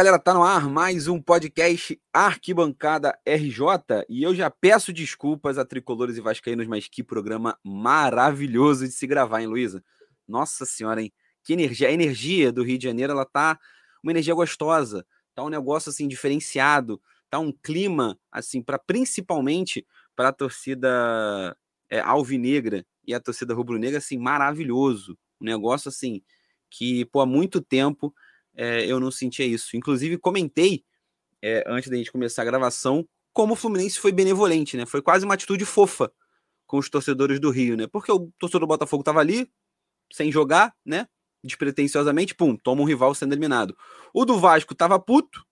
[0.00, 5.64] Galera, tá no ar mais um podcast Arquibancada RJ e eu já peço desculpas a
[5.66, 9.84] tricolores e vascaínos, mas que programa maravilhoso de se gravar, hein, Luísa?
[10.26, 11.12] Nossa senhora, hein?
[11.44, 13.60] Que energia, a energia do Rio de Janeiro, ela tá
[14.02, 19.86] uma energia gostosa, tá um negócio assim diferenciado, tá um clima assim para principalmente
[20.16, 21.54] para a torcida
[21.90, 26.22] é, alvinegra e a torcida rubro-negra assim maravilhoso, um negócio assim
[26.70, 28.14] que há muito tempo
[28.56, 29.76] é, eu não sentia isso.
[29.76, 30.84] Inclusive, comentei
[31.42, 34.84] é, antes da gente começar a gravação como o Fluminense foi benevolente, né?
[34.86, 36.12] Foi quase uma atitude fofa
[36.66, 37.86] com os torcedores do Rio, né?
[37.86, 39.50] Porque o torcedor do Botafogo estava ali,
[40.12, 41.06] sem jogar, né?
[41.42, 43.76] Despretensiosamente, pum, toma um rival sendo eliminado.
[44.12, 45.44] O do Vasco tava puto,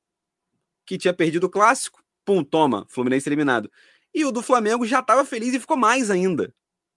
[0.84, 3.70] que tinha perdido o clássico, pum, toma, Fluminense eliminado.
[4.12, 6.52] E o do Flamengo já estava feliz e ficou mais ainda.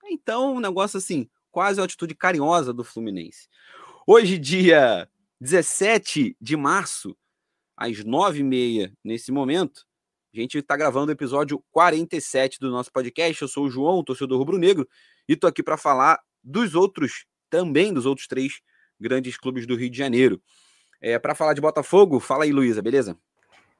[0.05, 3.47] Então, um negócio assim, quase uma atitude carinhosa do Fluminense.
[4.05, 5.07] Hoje, dia
[5.41, 7.17] 17 de março,
[7.75, 9.87] às 9h30, nesse momento,
[10.31, 13.41] a gente está gravando o episódio 47 do nosso podcast.
[13.41, 14.87] Eu sou o João, torcedor rubro-negro,
[15.27, 18.61] e estou aqui para falar dos outros, também dos outros três
[18.99, 20.39] grandes clubes do Rio de Janeiro.
[21.01, 23.17] É, para falar de Botafogo, fala aí, Luísa, beleza?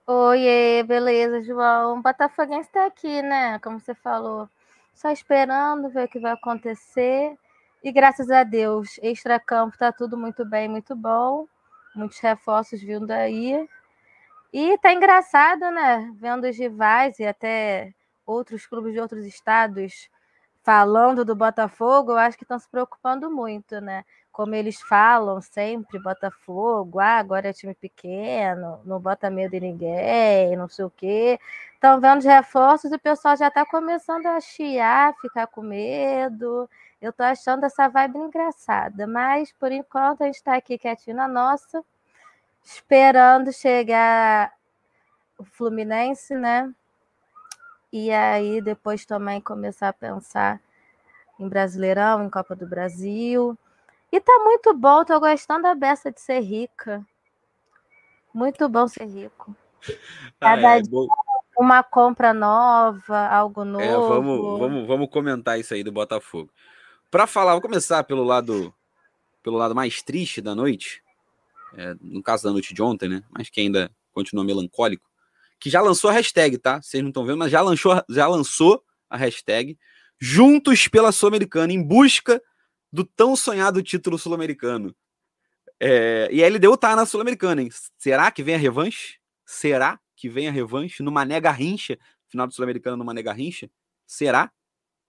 [0.07, 1.99] Oiê, beleza, João.
[1.99, 3.59] O Botafoguense está aqui, né?
[3.59, 4.49] Como você falou,
[4.95, 7.37] só esperando ver o que vai acontecer.
[7.83, 11.47] E graças a Deus, extra-campo tá tudo muito bem, muito bom.
[11.95, 13.67] Muitos reforços vindo aí.
[14.53, 16.11] E tá engraçado, né?
[16.15, 17.93] Vendo os rivais e até
[18.25, 20.09] outros clubes de outros estados
[20.63, 24.03] falando do Botafogo, eu acho que estão se preocupando muito, né?
[24.31, 30.55] Como eles falam sempre, Botafogo, ah, agora é time pequeno, não bota medo em ninguém,
[30.55, 31.39] não sei o quê.
[31.73, 36.69] Estão vendo os reforços e o pessoal já está começando a chiar, ficar com medo.
[37.01, 41.27] Eu estou achando essa vibe engraçada, mas por enquanto a gente está aqui quietinho na
[41.27, 41.83] nossa,
[42.63, 44.53] esperando chegar
[45.37, 46.71] o Fluminense, né?
[47.91, 50.61] E aí depois também começar a pensar
[51.39, 53.57] em Brasileirão, em Copa do Brasil.
[54.11, 57.03] E tá muito bom, tô gostando da beça de ser rica.
[58.31, 59.55] Muito bom ser rico.
[60.39, 61.07] Ah, Cada ah, é, dia
[61.57, 63.83] uma compra nova, algo novo.
[63.83, 66.49] É, vamos, vamos, vamos comentar isso aí do Botafogo.
[67.11, 68.73] Para falar, vou começar pelo lado
[69.43, 71.03] pelo lado mais triste da noite,
[71.75, 73.23] é, no caso da noite de ontem, né?
[73.29, 75.09] Mas que ainda continua melancólico,
[75.59, 76.81] que já lançou a hashtag, tá?
[76.81, 79.77] Vocês não estão vendo, mas já lançou, já lançou a hashtag
[80.23, 82.39] Juntos pela Sul-Americana, em busca
[82.93, 84.95] do tão sonhado título sul-americano.
[85.79, 87.69] É, e a LDU tá na Sul-Americana, hein?
[87.97, 89.17] Será que vem a revanche?
[89.43, 91.97] Será que vem a revanche no Mané Garrincha?
[92.29, 93.67] Final do Sul-Americano no Mané Garrincha?
[94.05, 94.51] Será?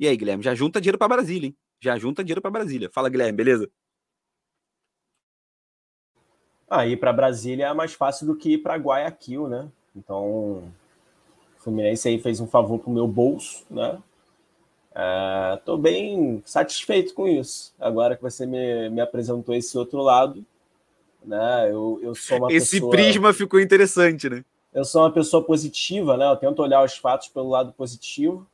[0.00, 1.56] E aí, Guilherme, já junta dinheiro para Brasília, hein?
[1.82, 2.88] Já junta dinheiro para Brasília.
[2.92, 3.68] Fala, Guilherme, beleza?
[6.70, 9.68] Ah, ir para Brasília é mais fácil do que ir para Guayaquil, né?
[9.94, 10.72] Então, o
[11.58, 14.00] Fluminense aí fez um favor pro meu bolso, né?
[15.58, 17.74] Estou é, bem satisfeito com isso.
[17.80, 20.46] Agora que você me, me apresentou esse outro lado,
[21.24, 21.68] né?
[21.68, 22.90] Eu, eu sou uma esse pessoa...
[22.92, 24.44] prisma ficou interessante, né?
[24.72, 26.30] Eu sou uma pessoa positiva, né?
[26.30, 28.46] Eu tento olhar os fatos pelo lado positivo,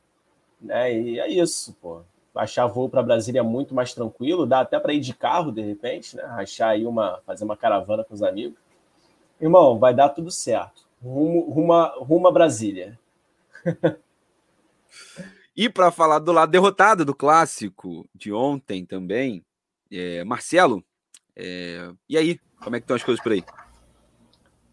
[0.59, 0.91] né?
[0.93, 2.01] E é isso, pô
[2.35, 6.15] achar voo para Brasília muito mais tranquilo, dá até para ir de carro de repente,
[6.15, 6.23] né?
[6.23, 8.57] Achar aí uma, fazer uma caravana com os amigos.
[9.39, 10.87] Irmão, vai dar tudo certo.
[11.01, 11.73] Rumo, rumo,
[12.03, 12.99] rumo a Brasília.
[15.55, 19.43] e para falar do lado derrotado do clássico de ontem também,
[19.91, 20.83] é, Marcelo,
[21.35, 23.43] é, e aí, como é que estão as coisas por aí?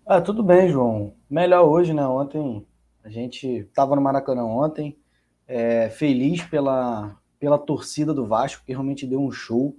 [0.04, 1.14] Ah, tudo bem, João.
[1.30, 2.06] Melhor hoje, né?
[2.06, 2.66] Ontem
[3.04, 4.98] a gente estava no Maracanã ontem,
[5.46, 7.16] é, feliz pela,
[7.46, 9.72] pela torcida do Vasco, que realmente deu um show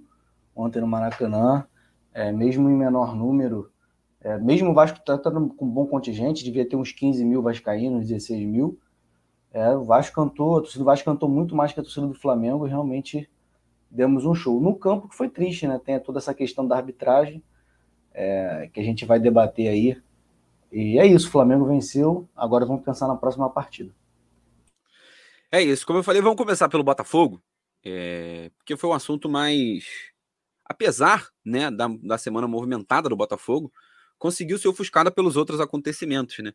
[0.56, 1.66] ontem no Maracanã,
[2.14, 3.70] é, mesmo em menor número.
[4.22, 7.42] É, mesmo o Vasco está tá com um bom contingente, devia ter uns 15 mil
[7.42, 8.78] vascaínos, 16 mil.
[9.52, 12.14] É, o Vasco cantou, a torcida do Vasco cantou muito mais que a torcida do
[12.14, 13.28] Flamengo e realmente
[13.90, 14.58] demos um show.
[14.58, 15.78] No campo que foi triste, né?
[15.78, 17.42] Tem toda essa questão da arbitragem
[18.14, 20.02] é, que a gente vai debater aí.
[20.72, 23.92] E é isso, o Flamengo venceu, agora vamos pensar na próxima partida.
[25.52, 27.42] É isso, como eu falei, vamos começar pelo Botafogo,
[27.84, 29.84] é, porque foi um assunto mais.
[30.64, 33.72] Apesar né, da, da semana movimentada do Botafogo,
[34.18, 36.38] conseguiu ser ofuscada pelos outros acontecimentos.
[36.38, 36.52] Né?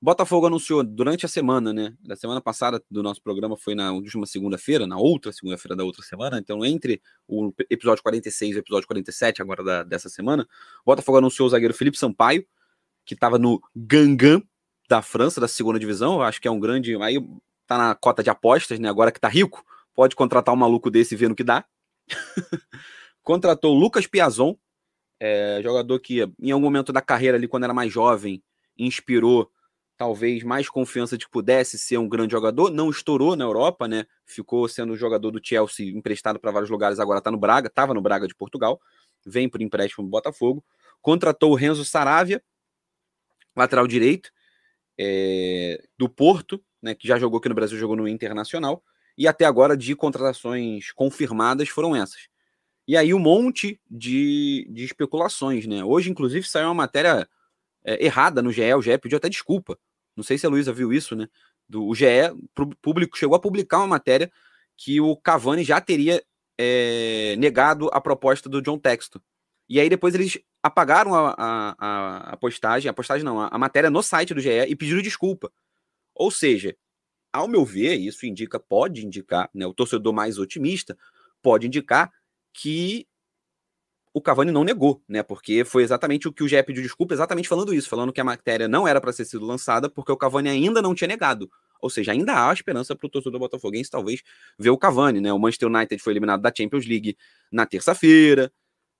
[0.00, 1.94] O Botafogo anunciou durante a semana, né?
[2.00, 6.02] Da semana passada do nosso programa foi na última segunda-feira, na outra segunda-feira da outra
[6.02, 6.38] semana.
[6.38, 10.46] Então, entre o episódio 46 e o episódio 47, agora da, dessa semana,
[10.82, 12.44] o Botafogo anunciou o zagueiro Felipe Sampaio,
[13.06, 14.42] que estava no Gangan
[14.88, 16.20] da França, da segunda divisão.
[16.20, 16.94] Acho que é um grande.
[17.00, 17.18] Aí
[17.66, 18.90] tá na cota de apostas, né?
[18.90, 19.64] Agora que tá rico,
[19.94, 21.64] pode contratar um maluco desse e ver no que dá.
[23.22, 24.56] Contratou o Lucas Piazon,
[25.20, 28.42] É, jogador que, em algum momento da carreira ali, quando era mais jovem,
[28.78, 29.50] inspirou
[29.96, 32.70] talvez mais confiança de que pudesse ser um grande jogador.
[32.70, 34.06] Não estourou na Europa, né?
[34.26, 38.02] Ficou sendo jogador do Chelsea, emprestado para vários lugares, agora está no Braga, estava no
[38.02, 38.80] Braga de Portugal,
[39.24, 40.64] vem por empréstimo do Botafogo.
[41.00, 42.42] Contratou o Renzo Saravia,
[43.56, 44.30] lateral direito,
[44.98, 46.94] é, do Porto, né?
[46.94, 48.82] Que já jogou aqui no Brasil, jogou no Internacional.
[49.16, 52.28] E até agora, de contratações confirmadas, foram essas.
[52.86, 55.84] E aí, um monte de, de especulações, né?
[55.84, 57.28] Hoje, inclusive, saiu uma matéria
[57.84, 59.78] é, errada no GE, o GE pediu até desculpa.
[60.16, 61.28] Não sei se a Luísa viu isso, né?
[61.68, 62.06] Do, o GE
[62.82, 64.30] público chegou a publicar uma matéria
[64.76, 66.22] que o Cavani já teria
[66.58, 69.22] é, negado a proposta do John Texto.
[69.68, 73.90] E aí depois eles apagaram a, a, a postagem, a postagem não, a, a, matéria
[73.90, 75.50] no site do GE e pediram desculpa.
[76.14, 76.76] Ou seja,
[77.34, 80.96] ao meu ver, isso indica, pode indicar, né, o torcedor mais otimista
[81.42, 82.12] pode indicar
[82.52, 83.08] que
[84.14, 85.24] o Cavani não negou, né?
[85.24, 88.24] Porque foi exatamente o que o GE pediu desculpa, exatamente falando isso, falando que a
[88.24, 91.50] matéria não era para ter sido lançada porque o Cavani ainda não tinha negado.
[91.80, 94.22] Ou seja, ainda há esperança para o torcedor botafoguense talvez
[94.56, 95.32] ver o Cavani, né?
[95.32, 97.16] O Manchester United foi eliminado da Champions League
[97.50, 98.52] na terça-feira,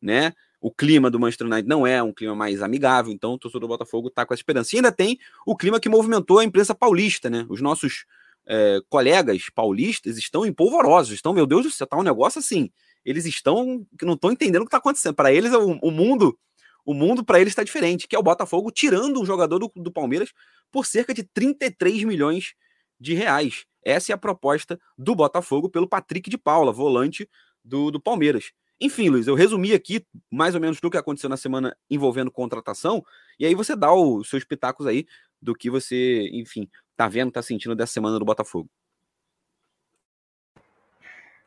[0.03, 0.33] né?
[0.61, 3.69] O clima do Manchester United não é um clima mais amigável, então o torcedor do
[3.69, 4.75] Botafogo está com essa esperança.
[4.75, 7.47] E ainda tem o clima que movimentou a imprensa paulista, né?
[7.49, 8.05] Os nossos
[8.47, 12.71] é, colegas paulistas estão empolvorosos, estão, meu Deus do céu, tá um negócio assim
[13.05, 15.15] eles estão não estão entendendo o que está acontecendo.
[15.15, 16.39] Para eles, o, o, mundo,
[16.85, 19.93] o mundo para eles está diferente, que é o Botafogo tirando um jogador do, do
[19.93, 20.33] Palmeiras
[20.73, 22.55] por cerca de 33 milhões
[22.99, 23.67] de reais.
[23.85, 27.29] Essa é a proposta do Botafogo pelo Patrick de Paula, volante
[27.63, 28.53] do, do Palmeiras.
[28.81, 33.05] Enfim, Luiz, eu resumi aqui mais ou menos tudo que aconteceu na semana envolvendo contratação,
[33.39, 35.07] e aí você dá os seus pitacos aí
[35.41, 38.69] do que você, enfim, tá vendo, tá sentindo dessa semana do Botafogo.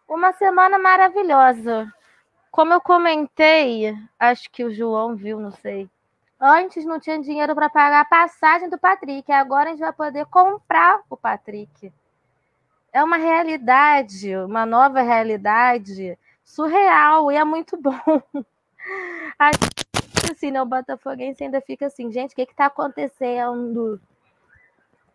[0.07, 1.91] Uma semana maravilhosa.
[2.49, 5.89] Como eu comentei, acho que o João viu, não sei.
[6.39, 10.25] Antes não tinha dinheiro para pagar a passagem do Patrick, agora a gente vai poder
[10.27, 11.91] comprar o Patrick.
[12.93, 18.21] É uma realidade, uma nova realidade surreal e é muito bom.
[20.31, 23.99] Assim, né, o Botafoguense ainda fica assim, gente, o que está acontecendo?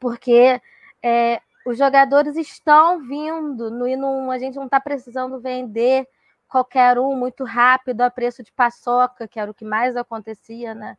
[0.03, 0.61] Porque
[1.01, 6.09] é, os jogadores estão vindo no, e não, a gente não está precisando vender
[6.49, 10.99] qualquer um muito rápido a preço de paçoca, que era o que mais acontecia, né?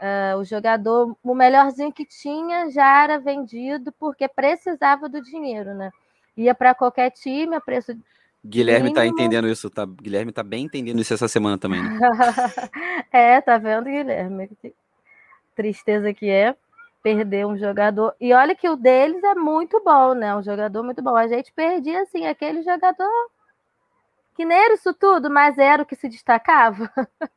[0.00, 5.92] Uh, o jogador, o melhorzinho que tinha já era vendido porque precisava do dinheiro, né?
[6.36, 7.96] Ia para qualquer time a preço
[8.44, 9.86] Guilherme está entendendo isso, tá?
[9.86, 12.00] Guilherme está bem entendendo isso essa semana também, né?
[13.12, 14.48] é, tá vendo, Guilherme?
[14.60, 14.74] Que
[15.54, 16.56] tristeza que é
[17.02, 18.14] perder um jogador.
[18.20, 20.34] E olha que o deles é muito bom, né?
[20.36, 21.16] Um jogador muito bom.
[21.16, 23.10] A gente perdia, assim, aquele jogador
[24.34, 26.90] que nem era isso tudo, mas era o que se destacava.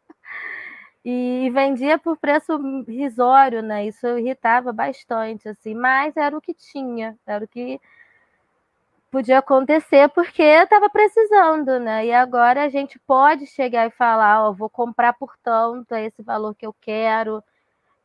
[1.03, 2.57] e vendia por preço
[2.87, 3.85] risório, né?
[3.87, 7.79] Isso irritava bastante, assim, mas era o que tinha, era o que
[9.11, 12.07] podia acontecer porque estava precisando, né?
[12.07, 16.21] E agora a gente pode chegar e falar, ó, vou comprar por tanto, é esse
[16.23, 17.43] valor que eu quero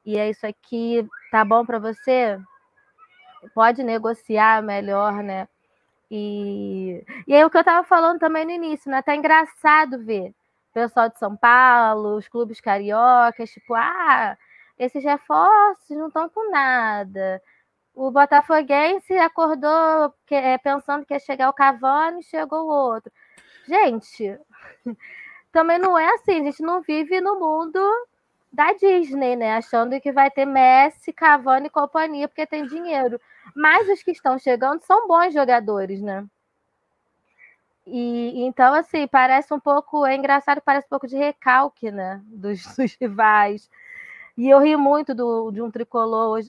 [0.05, 2.39] e é isso aqui, tá bom para você?
[3.55, 5.49] Pode negociar melhor, né?
[6.11, 9.01] E, e aí o que eu estava falando também no início, né?
[9.03, 10.31] Tá engraçado ver
[10.71, 14.37] o pessoal de São Paulo, os clubes cariocas, tipo, ah,
[14.79, 17.41] esses reforços não estão com nada.
[17.95, 23.13] O Botafoguense acordou é, pensando que ia chegar o Cavani, chegou o outro.
[23.67, 24.39] Gente,
[25.53, 27.81] também não é assim, a gente não vive no mundo
[28.53, 29.57] da Disney, né?
[29.57, 33.21] Achando que vai ter Messi, Cavani e companhia porque tem dinheiro.
[33.55, 36.27] Mas os que estão chegando são bons jogadores, né?
[37.87, 40.05] E então, assim, parece um pouco.
[40.07, 42.21] É engraçado, parece um pouco de recalque, né?
[42.27, 43.71] Dos, dos rivais.
[44.37, 46.49] E eu ri muito do, de um tricolor hoje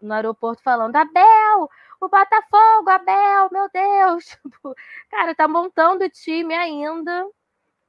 [0.00, 4.24] no, aeroporto falando: Abel, o Botafogo, Abel, meu Deus!
[4.42, 4.74] Tipo,
[5.10, 7.26] cara, tá montando time ainda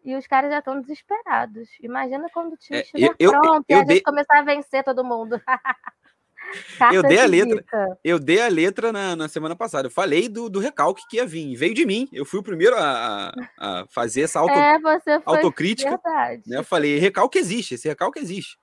[0.03, 1.69] e os caras já estão desesperados.
[1.81, 4.43] Imagina quando o time é, estiver eu, pronto eu, eu, e a gente começar a
[4.43, 5.41] vencer todo mundo.
[6.93, 7.65] eu dei a letra.
[8.03, 9.87] Eu dei a letra na, na semana passada.
[9.87, 11.55] Eu falei do, do recalque que ia vir.
[11.55, 12.07] Veio de mim.
[12.11, 14.77] Eu fui o primeiro a, a fazer essa auto, é,
[15.25, 15.99] autocrítica.
[16.45, 16.57] Né?
[16.57, 18.57] Eu falei, recalque existe, esse recalque existe.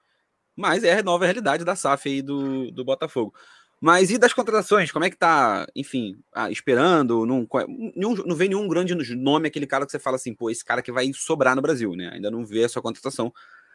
[0.56, 3.34] Mas é a nova realidade da SAF aí do, do Botafogo.
[3.81, 4.90] Mas e das contratações?
[4.90, 6.16] Como é que tá, enfim,
[6.50, 7.26] esperando?
[7.26, 7.47] Não,
[7.95, 10.81] nenhum, não vem nenhum grande nome, aquele cara que você fala assim, pô, esse cara
[10.81, 12.11] que vai sobrar no Brasil, né?
[12.14, 13.33] Ainda não vê a sua contratação.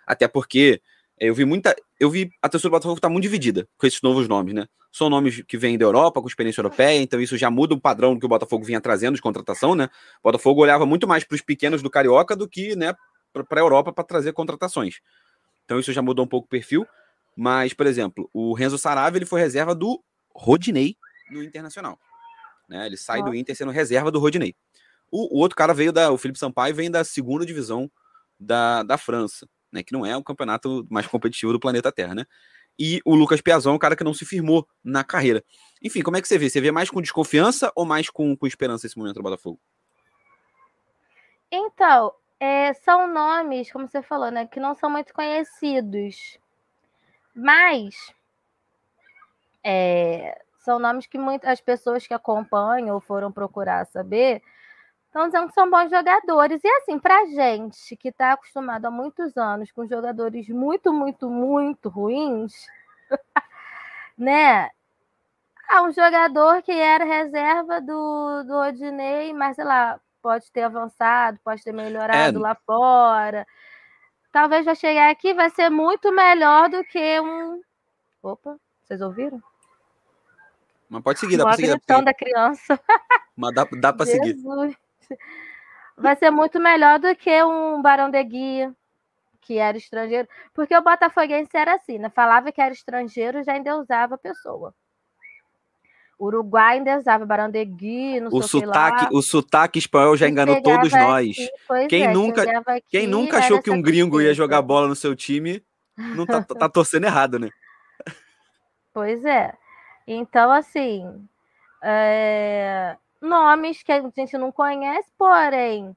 [0.08, 0.82] Até porque
[1.20, 1.76] eu vi muita.
[2.00, 4.68] Eu vi a torcida do Botafogo tá muito dividida com esses novos nomes, né?
[4.92, 8.18] São nomes que vêm da Europa, com experiência europeia, então isso já muda o padrão
[8.18, 9.90] que o Botafogo vinha trazendo de contratação, né?
[10.24, 12.96] O Botafogo olhava muito mais para os pequenos do Carioca do que, né,
[13.32, 14.96] para a Europa para trazer contratações.
[15.66, 16.88] Então isso já mudou um pouco o perfil.
[17.42, 20.04] Mas, por exemplo, o Renzo Sarave ele foi reserva do
[20.36, 20.98] Rodinei
[21.32, 21.98] no Internacional.
[22.68, 22.86] Né?
[22.86, 23.32] Ele sai Nossa.
[23.32, 24.54] do Inter sendo reserva do Rodinei.
[25.10, 26.12] O, o, outro cara veio da.
[26.12, 27.90] O Felipe Sampaio vem da segunda divisão
[28.38, 29.82] da, da França, né?
[29.82, 32.26] Que não é o campeonato mais competitivo do planeta Terra, né?
[32.78, 35.42] E o Lucas Piazon é um cara que não se firmou na carreira.
[35.82, 36.50] Enfim, como é que você vê?
[36.50, 39.58] Você vê mais com desconfiança ou mais com, com esperança esse momento do Botafogo?
[41.50, 46.38] Então, é, são nomes, como você falou, né, que não são muito conhecidos.
[47.40, 48.14] Mas
[49.64, 54.42] é, são nomes que muitas pessoas que acompanham ou foram procurar saber
[55.08, 56.62] estão dizendo que são bons jogadores.
[56.64, 61.90] E assim, para gente que está acostumado há muitos anos com jogadores muito, muito, muito
[61.90, 62.54] ruins,
[64.18, 64.70] né?
[65.70, 71.40] Ah, um jogador que era reserva do, do Odinei, mas sei lá, pode ter avançado,
[71.44, 72.42] pode ter melhorado é.
[72.42, 73.46] lá fora.
[74.32, 77.62] Talvez vai chegar aqui vai ser muito melhor do que um.
[78.22, 79.42] Opa, vocês ouviram?
[80.90, 81.82] Mas pode seguir, dá para seguir.
[81.90, 82.80] A da criança.
[83.36, 84.36] Mas dá, dá para seguir.
[85.96, 88.76] Vai ser muito melhor do que um Barão de Guia,
[89.42, 90.28] que era estrangeiro.
[90.54, 92.10] Porque o Botafoguense era assim, né?
[92.10, 94.74] Falava que era estrangeiro, já endeusava a pessoa.
[96.20, 99.10] Uruguai endeusava Barão de Guia, não o sei sotaque, lá.
[99.14, 101.36] O sotaque espanhol já enganou todos nós.
[101.88, 105.16] quem, é, nunca, aqui, quem nunca achou que um gringo ia jogar bola no seu
[105.16, 105.64] time,
[105.98, 107.50] não tá, tá torcendo errado, né?
[108.94, 109.54] Pois é.
[110.06, 111.06] Então, assim,
[111.82, 112.98] é...
[113.22, 115.96] nomes que a gente não conhece, porém,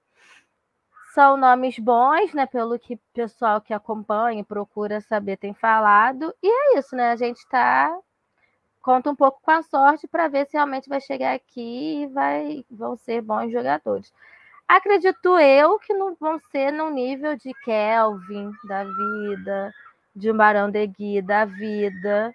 [1.15, 2.47] são nomes bons, né?
[2.47, 6.33] Pelo que o pessoal que acompanha e procura saber tem falado.
[6.41, 7.11] E é isso, né?
[7.11, 7.93] A gente está
[8.83, 12.65] conta um pouco com a sorte para ver se realmente vai chegar aqui e vai,
[12.71, 14.13] vão ser bons jogadores.
[14.69, 19.75] Acredito eu que não vão ser no nível de Kelvin da vida,
[20.15, 22.35] de um Barão de Gui da vida.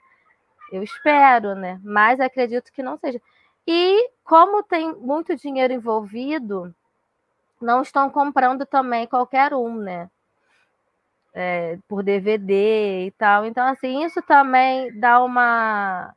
[0.72, 1.80] Eu espero, né?
[1.84, 3.22] Mas acredito que não seja.
[3.66, 6.74] E como tem muito dinheiro envolvido,
[7.62, 10.10] não estão comprando também qualquer um, né?
[11.34, 13.46] É, por DVD e tal.
[13.46, 16.14] Então, assim, isso também dá uma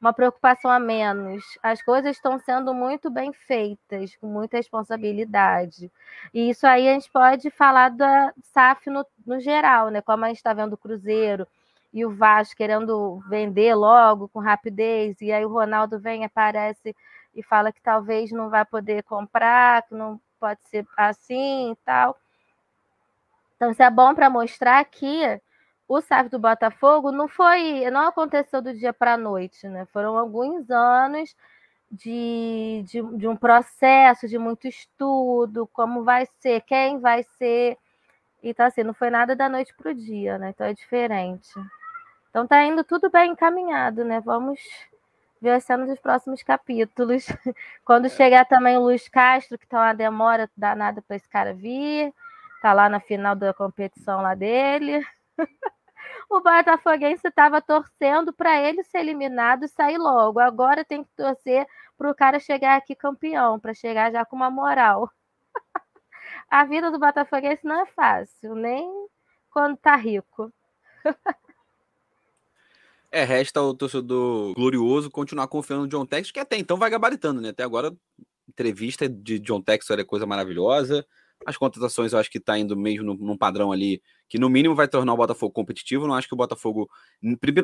[0.00, 1.42] uma preocupação a menos.
[1.62, 5.90] As coisas estão sendo muito bem feitas, com muita responsabilidade.
[6.32, 10.00] E isso aí a gente pode falar da SAF no, no geral, né?
[10.02, 11.46] Como a gente está vendo o Cruzeiro
[11.92, 16.94] e o Vasco querendo vender logo, com rapidez, e aí o Ronaldo vem, aparece
[17.34, 22.16] e fala que talvez não vai poder comprar, que não pode ser assim e tal.
[23.56, 25.40] Então, isso é bom para mostrar que
[25.88, 29.86] o SAF do Botafogo não foi, não aconteceu do dia para a noite, né?
[29.86, 31.34] Foram alguns anos
[31.90, 37.78] de, de, de, um processo, de muito estudo, como vai ser, quem vai ser.
[38.42, 40.50] E tá assim, não foi nada da noite para o dia, né?
[40.50, 41.50] Então é diferente.
[42.30, 44.20] Então tá indo tudo bem encaminhado, né?
[44.20, 44.60] Vamos
[45.40, 47.26] ver as cenas dos próximos capítulos.
[47.84, 52.12] Quando chegar também o Luiz Castro, que tá uma demora danada para esse cara vir,
[52.60, 55.04] tá lá na final da competição lá dele.
[56.28, 60.40] o Botafoguense estava torcendo para ele ser eliminado e sair logo.
[60.40, 61.66] Agora tem que torcer
[61.96, 65.10] para o cara chegar aqui campeão, para chegar já com uma moral.
[66.50, 69.08] A vida do Botafoguense não é fácil, nem
[69.50, 70.52] quando tá rico.
[73.10, 77.40] É, resta o torcedor glorioso continuar confiando no John Tex, que até então vai gabaritando,
[77.40, 77.48] né?
[77.48, 77.94] Até agora,
[78.48, 81.06] entrevista de John Tex era coisa maravilhosa.
[81.46, 84.88] As contratações eu acho que está indo mesmo num padrão ali que no mínimo vai
[84.88, 86.04] tornar o Botafogo competitivo.
[86.04, 86.90] Não acho que o Botafogo,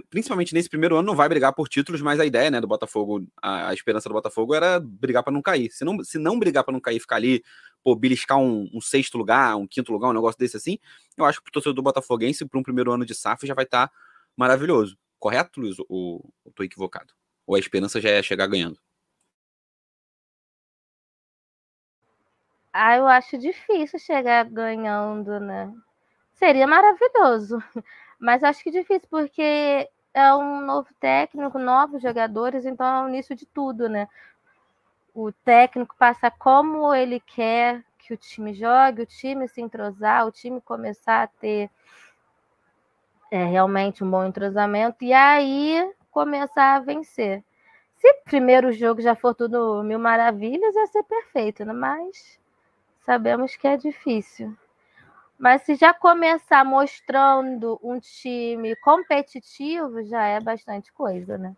[0.08, 3.26] principalmente nesse primeiro ano, não vai brigar por títulos, mas a ideia né, do Botafogo,
[3.42, 5.68] a, a esperança do Botafogo era brigar para não cair.
[5.72, 7.42] Se não, se não brigar para não cair, ficar ali,
[7.82, 10.78] pô, beliscar um, um, sexto lugar, um quinto lugar, um negócio desse assim,
[11.18, 13.64] eu acho que o torcedor do Botafoguense, para um primeiro ano de SAF, já vai
[13.64, 13.94] estar tá
[14.36, 14.96] maravilhoso.
[15.18, 15.76] Correto, Luiz?
[15.88, 17.12] Ou estou equivocado?
[17.44, 18.78] Ou a esperança já é chegar ganhando?
[22.72, 25.72] Ah, eu acho difícil chegar ganhando, né?
[26.34, 27.58] Seria maravilhoso,
[28.18, 33.36] mas acho que difícil, porque é um novo técnico, novos jogadores, então é o início
[33.36, 34.08] de tudo, né?
[35.14, 40.32] O técnico passa como ele quer que o time jogue, o time se entrosar, o
[40.32, 41.70] time começar a ter
[43.30, 47.44] é, realmente um bom entrosamento, e aí começar a vencer.
[47.96, 51.72] Se primeiro jogo já for tudo mil maravilhas, ia ser perfeito, né?
[51.72, 52.41] Mas
[53.04, 54.56] sabemos que é difícil.
[55.38, 61.56] Mas se já começar mostrando um time competitivo, já é bastante coisa, né?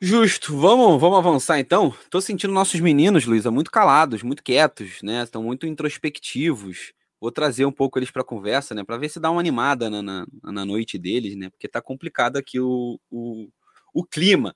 [0.00, 0.56] Justo.
[0.56, 1.94] Vamos, vamos avançar então.
[2.08, 5.22] Tô sentindo nossos meninos, Luísa, muito calados, muito quietos, né?
[5.22, 6.94] Estão muito introspectivos.
[7.20, 8.82] vou trazer um pouco eles para conversa, né?
[8.82, 11.50] Para ver se dá uma animada na, na, na, noite deles, né?
[11.50, 13.48] Porque tá complicado aqui o, o,
[13.92, 14.54] o clima.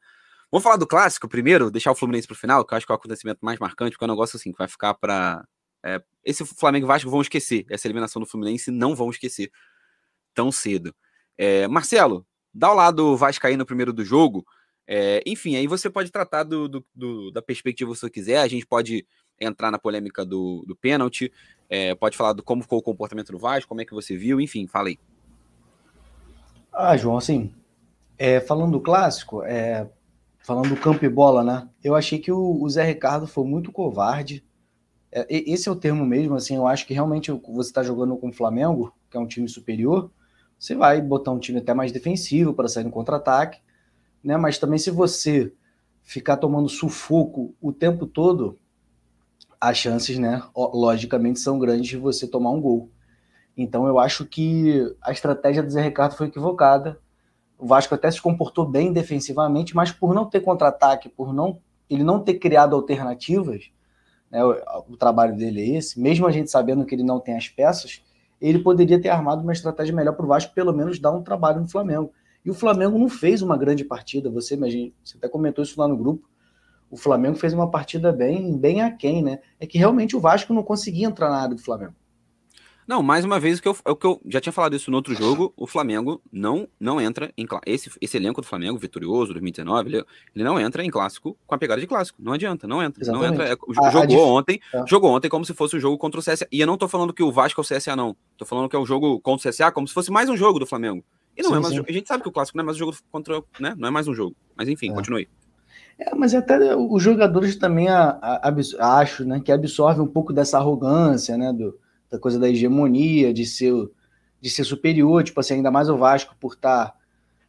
[0.54, 2.92] Vamos falar do clássico primeiro, deixar o Fluminense para o final, que eu acho que
[2.92, 5.44] é o acontecimento mais marcante, porque é um negócio assim que vai ficar para.
[5.82, 9.50] É, esse Flamengo e Vasco vão esquecer, essa eliminação do Fluminense não vão esquecer
[10.32, 10.94] tão cedo.
[11.37, 14.46] É, Marcelo, dá o lado Vascaíno primeiro do jogo.
[14.87, 18.46] É, enfim, aí você pode tratar do, do, do, da perspectiva que você quiser, a
[18.46, 19.04] gente pode
[19.40, 21.32] entrar na polêmica do, do pênalti,
[21.68, 24.40] é, pode falar do como ficou o comportamento do Vasco, como é que você viu,
[24.40, 25.00] enfim, fala aí.
[26.73, 27.52] Ah, João, assim,
[28.16, 29.90] é, falando do clássico, é,
[30.44, 31.68] falando do campo e bola, né?
[31.82, 34.44] Eu achei que o, Zé Ricardo foi muito covarde.
[35.10, 38.28] É, esse é o termo mesmo, assim, eu acho que realmente você está jogando com
[38.28, 40.10] o Flamengo, que é um time superior,
[40.58, 43.60] você vai botar um time até mais defensivo para sair no contra-ataque,
[44.22, 44.36] né?
[44.36, 45.50] Mas também se você
[46.02, 48.58] ficar tomando sufoco o tempo todo,
[49.58, 52.90] as chances, né, logicamente, são grandes de você tomar um gol.
[53.56, 57.00] Então eu acho que a estratégia do Zé Ricardo foi equivocada.
[57.58, 61.58] O Vasco até se comportou bem defensivamente, mas por não ter contra-ataque, por não
[61.88, 63.70] ele não ter criado alternativas,
[64.30, 64.54] né, o,
[64.88, 68.02] o, trabalho dele é esse, mesmo a gente sabendo que ele não tem as peças,
[68.40, 71.61] ele poderia ter armado uma estratégia melhor para o Vasco, pelo menos dar um trabalho
[71.61, 72.11] no Flamengo.
[72.44, 75.87] E o Flamengo não fez uma grande partida, você imagina, você até comentou isso lá
[75.87, 76.26] no grupo
[76.94, 79.40] o Flamengo fez uma partida bem, bem aquém, né?
[79.58, 81.94] É que realmente o Vasco não conseguia entrar na área do Flamengo.
[82.86, 84.90] Não, mais uma vez, o que eu, é o que eu já tinha falado isso
[84.90, 89.32] no outro jogo, o Flamengo não não entra em esse, esse elenco do Flamengo, vitorioso,
[89.32, 92.22] 2019, ele, ele não entra em clássico com a pegada de clássico.
[92.22, 93.02] Não adianta, não entra.
[93.02, 93.26] Exatamente.
[93.26, 93.52] Não entra.
[93.52, 94.84] É, jogou a, a ontem, é.
[94.86, 96.46] jogou ontem como se fosse um jogo contra o CSA.
[96.50, 98.14] E eu não tô falando que o Vasco é o CSA, não.
[98.36, 100.36] Tô falando que é o um jogo contra o CSA como se fosse mais um
[100.36, 101.02] jogo do Flamengo.
[101.36, 101.84] E não sim, é mais sim.
[101.88, 103.42] A gente sabe que o clássico não é mais um jogo contra.
[103.58, 103.75] Né?
[103.76, 104.36] Não é mais um jogo.
[104.56, 104.94] Mas enfim, é.
[104.94, 105.28] continue.
[105.99, 110.32] É, mas até os jogadores também a, a, a, acho né, que absorvem um pouco
[110.32, 111.52] dessa arrogância, né?
[111.52, 111.78] Do,
[112.14, 113.74] da coisa da hegemonia, de ser,
[114.40, 116.94] de ser superior, tipo assim, ainda mais o Vasco por estar tá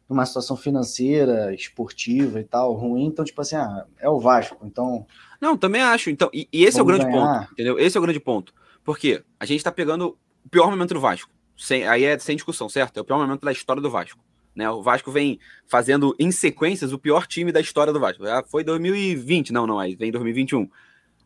[0.08, 5.06] numa situação financeira, esportiva e tal, ruim, então, tipo assim, ah, é o Vasco, então.
[5.40, 6.10] Não, também acho.
[6.10, 7.40] Então, e, e esse é o grande ganhar.
[7.40, 7.78] ponto, entendeu?
[7.78, 8.52] Esse é o grande ponto.
[8.84, 11.30] Porque a gente tá pegando o pior momento do Vasco.
[11.56, 12.98] Sem, aí é sem discussão, certo?
[12.98, 14.20] É o pior momento da história do Vasco.
[14.54, 14.68] Né?
[14.70, 18.24] O Vasco vem fazendo em sequências o pior time da história do Vasco.
[18.24, 20.68] Já foi 2020, não, não, aí vem 2021.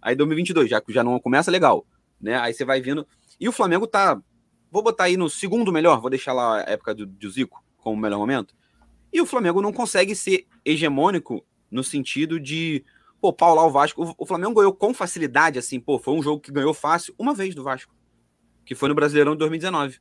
[0.02, 1.86] Aí 2022, já, já não começa legal.
[2.20, 2.36] Né?
[2.38, 3.06] Aí você vai vindo.
[3.40, 4.20] E o Flamengo tá.
[4.70, 7.96] Vou botar aí no segundo melhor, vou deixar lá a época do, do Zico como
[7.96, 8.54] o melhor momento.
[9.12, 12.84] E o Flamengo não consegue ser hegemônico no sentido de,
[13.20, 14.14] pô, paular o Vasco.
[14.16, 17.54] O, Flamengo ganhou com facilidade, assim, pô, foi um jogo que ganhou fácil uma vez
[17.54, 17.92] do Vasco,
[18.64, 19.98] que foi no Brasileirão de 2019,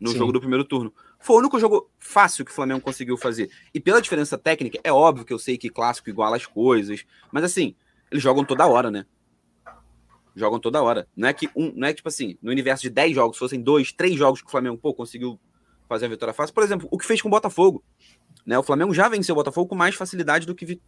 [0.00, 0.18] no Sim.
[0.18, 0.92] jogo do primeiro turno.
[1.20, 3.50] Foi o único jogo fácil que o Flamengo conseguiu fazer.
[3.72, 7.44] E pela diferença técnica, é óbvio que eu sei que clássico iguala as coisas, mas
[7.44, 7.76] assim,
[8.10, 9.06] eles jogam toda hora, né?
[10.34, 11.06] Jogam toda hora.
[11.16, 13.92] Não é que um, não é tipo assim, no universo de 10 jogos, fossem dois,
[13.92, 15.38] três jogos que o Flamengo pô, conseguiu
[15.88, 16.54] fazer a vitória fácil.
[16.54, 17.82] Por exemplo, o que fez com o Botafogo.
[18.44, 18.58] Né?
[18.58, 20.80] O Flamengo já venceu o Botafogo com mais facilidade do que,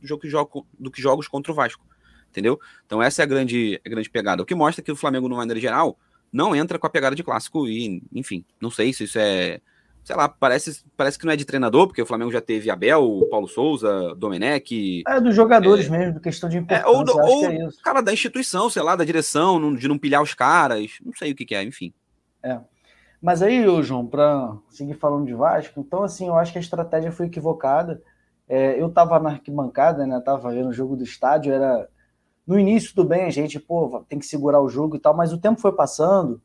[0.78, 1.84] do que jogos contra o Vasco.
[2.28, 2.60] Entendeu?
[2.84, 4.42] Então essa é a grande, a grande pegada.
[4.42, 5.98] O que mostra que o Flamengo, de maneira geral,
[6.32, 9.60] não entra com a pegada de clássico e, enfim, não sei se isso é
[10.06, 13.26] sei lá, parece, parece que não é de treinador, porque o Flamengo já teve Abel,
[13.28, 15.02] Paulo Souza, Domenech.
[15.04, 16.84] É dos jogadores é, mesmo, questão de importância.
[16.84, 20.22] É, ou do, ou é cara da instituição, sei lá, da direção, de não pilhar
[20.22, 21.92] os caras, não sei o que, que é, enfim.
[22.40, 22.60] É.
[23.20, 27.10] Mas aí, João, para seguir falando de Vasco, então assim, eu acho que a estratégia
[27.10, 28.00] foi equivocada.
[28.48, 30.22] É, eu tava na arquibancada, né?
[30.24, 31.88] Tava vendo o jogo do estádio, era.
[32.46, 35.32] No início, tudo bem, a gente, pô, tem que segurar o jogo e tal, mas
[35.32, 36.40] o tempo foi passando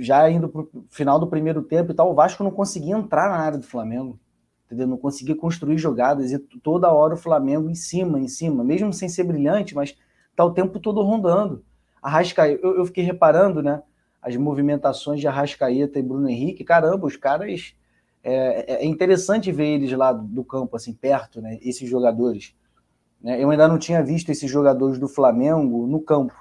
[0.00, 3.28] já indo para o final do primeiro tempo e tal, o Vasco não conseguia entrar
[3.28, 4.18] na área do Flamengo,
[4.64, 4.86] entendeu?
[4.86, 9.08] Não conseguia construir jogadas e toda hora o Flamengo em cima, em cima, mesmo sem
[9.08, 9.96] ser brilhante, mas
[10.34, 11.62] tá o tempo todo rondando.
[12.02, 13.82] Arrascaeta, eu, eu fiquei reparando, né?
[14.22, 17.74] As movimentações de Arrascaeta e Bruno Henrique, caramba, os caras.
[18.22, 21.58] É, é, é interessante ver eles lá do campo, assim, perto, né?
[21.62, 22.54] Esses jogadores.
[23.20, 23.42] Né?
[23.42, 26.34] Eu ainda não tinha visto esses jogadores do Flamengo no campo,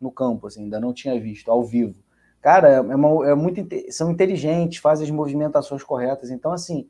[0.00, 2.01] no campo, assim, ainda não tinha visto, ao vivo
[2.42, 6.30] cara, é, uma, é muito, são inteligentes, fazem as movimentações corretas.
[6.30, 6.88] Então, assim,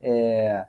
[0.00, 0.66] é,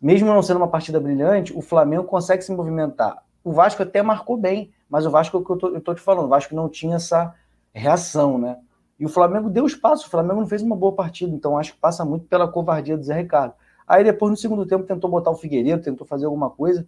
[0.00, 3.24] mesmo não sendo uma partida brilhante, o Flamengo consegue se movimentar.
[3.42, 6.00] O Vasco até marcou bem, mas o Vasco, é que eu tô, eu tô te
[6.00, 7.34] falando, o Vasco não tinha essa
[7.72, 8.58] reação, né?
[9.00, 11.80] E o Flamengo deu espaço, o Flamengo não fez uma boa partida, então acho que
[11.80, 13.54] passa muito pela covardia do Zé Ricardo.
[13.86, 16.86] Aí depois, no segundo tempo, tentou botar o Figueiredo, tentou fazer alguma coisa,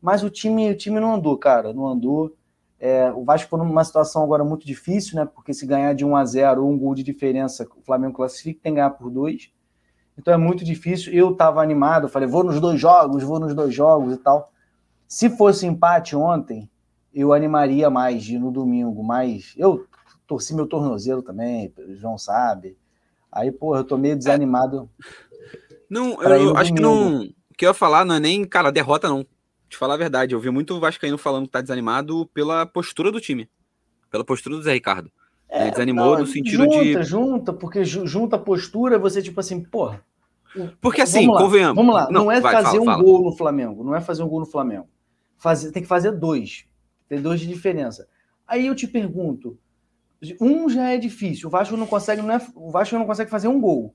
[0.00, 2.32] mas o time, o time não andou, cara, não andou.
[2.84, 5.24] É, o Vasco foi numa situação agora muito difícil, né?
[5.24, 8.58] Porque se ganhar de 1 a 0 ou um gol de diferença, o Flamengo classifica,
[8.60, 9.52] tem que ganhar por dois.
[10.18, 11.12] Então é muito difícil.
[11.12, 14.50] Eu estava animado, falei, vou nos dois jogos, vou nos dois jogos e tal.
[15.06, 16.68] Se fosse empate ontem,
[17.14, 19.86] eu animaria mais de no domingo, mas eu
[20.26, 22.76] torci meu tornozelo também, o João sabe.
[23.30, 24.90] Aí, porra, eu tô meio desanimado.
[25.88, 27.26] Não, eu acho que não.
[27.26, 29.24] O que eu ia falar não é nem, cara, derrota não.
[29.72, 33.10] Te falar a verdade, eu vi muito o Vascaíno falando que tá desanimado pela postura
[33.10, 33.48] do time.
[34.10, 35.10] Pela postura do Zé Ricardo.
[35.48, 36.92] É, Ele desanimou não, no sentido junta, de.
[36.92, 40.04] Junta, junta, porque junta a postura, você, tipo assim, porra.
[40.78, 41.76] Porque assim, vamos lá, convenhamos.
[41.76, 43.02] Vamos lá, não, não é vai, fazer fala, um fala.
[43.02, 43.82] gol no Flamengo.
[43.82, 44.86] Não é fazer um gol no Flamengo.
[45.38, 46.66] Fazer, tem que fazer dois.
[47.08, 48.06] Tem dois de diferença.
[48.46, 49.58] Aí eu te pergunto:
[50.38, 51.48] um já é difícil.
[51.48, 53.94] O Vasco não consegue, não é, o Vasco não consegue fazer um gol.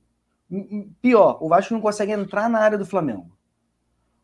[1.03, 3.36] Pior, o Vasco não consegue entrar na área do Flamengo.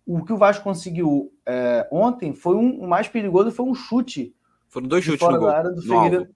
[0.06, 4.36] O que o Vasco conseguiu é, ontem foi um, o mais perigoso foi um chute.
[4.68, 5.48] Foram dois chutes no gol.
[5.48, 6.28] Da área do Figueiredo.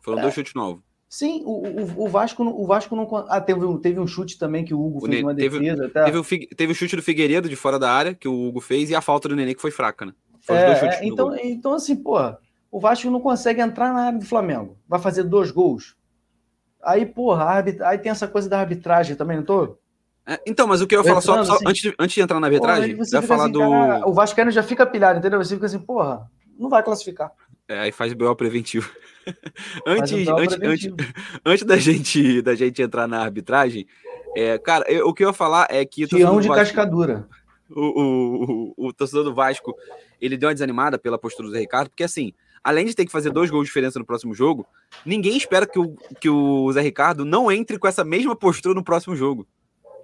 [0.00, 0.22] Foram é.
[0.22, 0.82] dois chutes novos.
[1.08, 3.08] Sim, o, o, o, Vasco, o Vasco não.
[3.28, 5.86] Ah, teve, teve um chute também que o Hugo o fez uma teve, defesa.
[5.86, 6.04] Até...
[6.04, 6.24] Teve, o,
[6.56, 9.00] teve o chute do Figueiredo de fora da área, que o Hugo fez, e a
[9.00, 10.12] falta do Nenê, que foi fraca, né?
[10.40, 12.38] Foram é, dois chutes é, então, então, assim, porra,
[12.70, 14.76] o Vasco não consegue entrar na área do Flamengo.
[14.88, 15.96] Vai fazer dois gols.
[16.82, 17.82] Aí, porra, arbit...
[17.82, 19.78] aí tem essa coisa da arbitragem também, não tô?
[20.26, 22.20] É, então, mas o que eu ia falar só, só assim, antes, de, antes de
[22.20, 23.60] entrar na arbitragem, porra, eu ia falar assim, do.
[23.60, 25.38] Cara, o Vascaíno já fica pilhado, entendeu?
[25.42, 27.30] Você fica assim, porra, não vai classificar.
[27.68, 28.90] É, aí faz BO preventivo.
[29.86, 30.96] antes, antes, preventivo.
[30.98, 33.86] antes, antes da gente, da gente entrar na arbitragem,
[34.36, 36.06] é, cara, eu, o que eu ia falar é que.
[36.06, 37.28] Tião de Vasco, cascadura.
[37.70, 39.74] O, o, o, o, torcedor do Vasco,
[40.20, 43.10] ele deu uma desanimada pela postura do Zé Ricardo, porque assim, além de ter que
[43.10, 44.66] fazer dois gols de diferença no próximo jogo,
[45.04, 48.84] ninguém espera que o, que o Zé Ricardo não entre com essa mesma postura no
[48.84, 49.46] próximo jogo.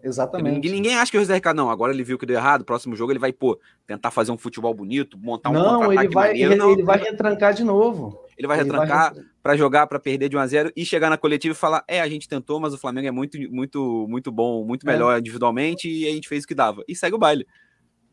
[0.02, 0.54] Exatamente.
[0.54, 2.96] Ninguém, ninguém acha que o Zé Ricardo, não, agora ele viu que deu errado, próximo
[2.96, 6.52] jogo ele vai, pô, tentar fazer um futebol bonito, montar um Não, ele vai, maneiro,
[6.52, 8.20] ele, não, ele vai retrancar de novo.
[8.36, 11.52] Ele vai retrancar para jogar, para perder de 1 a 0 e chegar na coletiva
[11.52, 14.88] e falar: "É, a gente tentou, mas o Flamengo é muito muito muito bom, muito
[14.88, 14.92] é.
[14.92, 15.20] melhor é.
[15.20, 16.82] individualmente e a gente fez o que dava".
[16.88, 17.46] E segue o baile.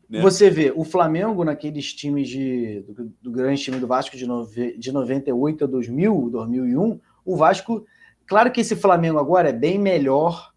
[0.08, 0.20] Né?
[0.20, 4.76] Você vê, o Flamengo naqueles times de, do, do grande time do Vasco de, nove,
[4.76, 7.86] de 98 a 2000, 2001, o Vasco,
[8.26, 10.49] claro que esse Flamengo agora é bem melhor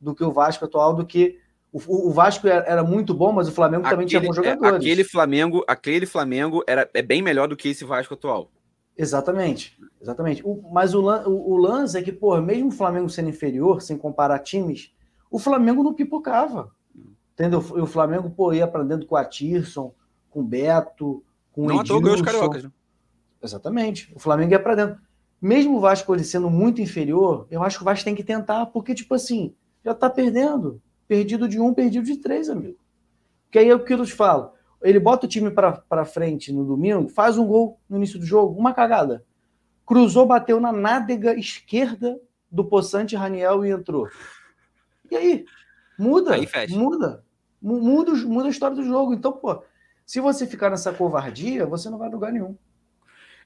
[0.00, 1.38] do que o Vasco atual, do que
[1.72, 4.76] o, o Vasco era muito bom, mas o Flamengo aquele, também tinha bons é, jogadores.
[4.76, 8.50] Aquele Flamengo, aquele Flamengo era, é bem melhor do que esse Vasco atual.
[8.96, 10.42] Exatamente, exatamente.
[10.44, 13.96] O, mas o, o, o lance é que, pô, mesmo o Flamengo sendo inferior, sem
[13.96, 14.92] comparar times,
[15.30, 16.70] o Flamengo não pipocava.
[17.32, 17.60] Entendeu?
[17.60, 19.94] O Flamengo, pô, ia aprendendo com a Tirson,
[20.28, 22.00] com o Beto, com o Edilson.
[22.00, 22.70] Não os cariocas, né?
[23.42, 24.12] Exatamente.
[24.14, 25.00] O Flamengo ia para dentro.
[25.40, 28.66] Mesmo o Vasco ele sendo muito inferior, eu acho que o Vasco tem que tentar,
[28.66, 30.80] porque, tipo assim, já tá perdendo.
[31.06, 32.78] Perdido de um, perdido de três, amigo.
[33.50, 34.52] Que aí é o que eu te falo.
[34.82, 38.58] Ele bota o time para frente no domingo, faz um gol no início do jogo,
[38.58, 39.24] uma cagada.
[39.84, 42.18] Cruzou, bateu na nádega esquerda
[42.50, 44.08] do Poçante Raniel e entrou.
[45.10, 45.44] E aí?
[45.98, 46.34] Muda.
[46.34, 47.24] Aí muda.
[47.60, 49.12] Muda, muda a história do jogo.
[49.12, 49.62] Então, pô,
[50.06, 52.56] se você ficar nessa covardia, você não vai a lugar nenhum.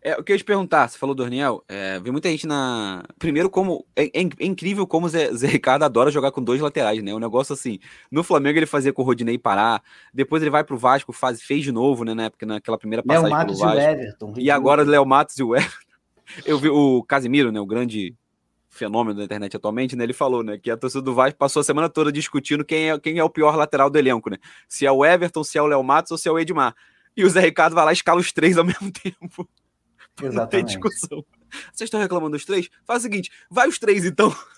[0.06, 2.46] É, o que eu ia te perguntar, você falou do Orniel, é, vi muita gente
[2.46, 3.02] na.
[3.18, 3.86] Primeiro, como.
[3.96, 7.14] É, é, é incrível como o Zé, Zé, Ricardo adora jogar com dois laterais, né?
[7.14, 7.78] Um negócio assim.
[8.10, 9.82] No Flamengo ele fazia com o Rodinei parar.
[10.12, 12.12] Depois ele vai pro Vasco, faz, fez de novo, né?
[12.12, 13.78] Na época, naquela primeira passagem Léo Matos Vasco.
[13.78, 15.84] E, o Everton, e agora o Léo Matos e o Everton.
[16.44, 17.58] Eu vi o Casimiro, né?
[17.58, 18.14] O grande
[18.68, 20.04] fenômeno da internet atualmente, né?
[20.04, 22.98] Ele falou, né, que a torcida do Vasco passou a semana toda discutindo quem é,
[22.98, 24.36] quem é o pior lateral do elenco, né?
[24.68, 26.74] Se é o Everton, se é o Léo Matos ou se é o Edmar.
[27.16, 29.48] E o Zé Ricardo vai lá e escala os três ao mesmo tempo.
[30.22, 30.37] Exatamente.
[30.37, 31.24] Não tem discussão.
[31.72, 32.68] Vocês estão reclamando dos três?
[32.85, 34.35] Faz o seguinte, vai os três então.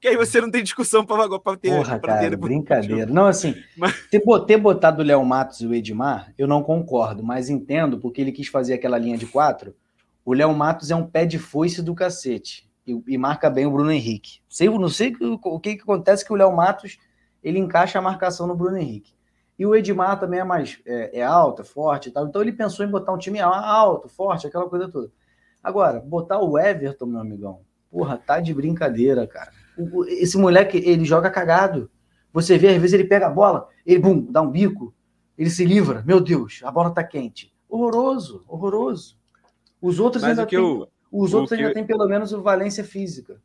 [0.00, 1.70] Que aí você não tem discussão para ter.
[1.70, 2.36] Porra, pra cara, ter...
[2.36, 3.06] brincadeira.
[3.06, 3.94] Não, assim, mas...
[4.10, 8.20] ter, ter botado o Léo Matos e o Edmar, eu não concordo, mas entendo porque
[8.20, 9.76] ele quis fazer aquela linha de quatro.
[10.24, 13.70] O Léo Matos é um pé de foice do cacete e, e marca bem o
[13.70, 14.40] Bruno Henrique.
[14.48, 16.98] Sei, não sei o, o que, que acontece que o Léo Matos
[17.42, 19.12] ele encaixa a marcação no Bruno Henrique.
[19.58, 22.26] E o Edmar também é mais é, é alto, é forte e tal.
[22.26, 25.10] Então ele pensou em botar um time alto, forte, aquela coisa toda.
[25.62, 29.50] Agora, botar o Everton, meu amigão, porra, tá de brincadeira, cara.
[29.76, 31.90] O, esse moleque, ele joga cagado.
[32.32, 34.94] Você vê, às vezes ele pega a bola, ele, bum, dá um bico,
[35.36, 36.02] ele se livra.
[36.06, 37.52] Meu Deus, a bola tá quente.
[37.68, 39.18] Horroroso, horroroso.
[39.82, 40.58] Os outros Mas ainda têm...
[40.58, 43.40] Eu os outros ainda têm pelo menos o valência física.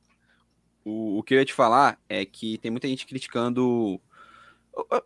[0.84, 4.00] O, o, que eu ia te falar é que tem muita gente criticando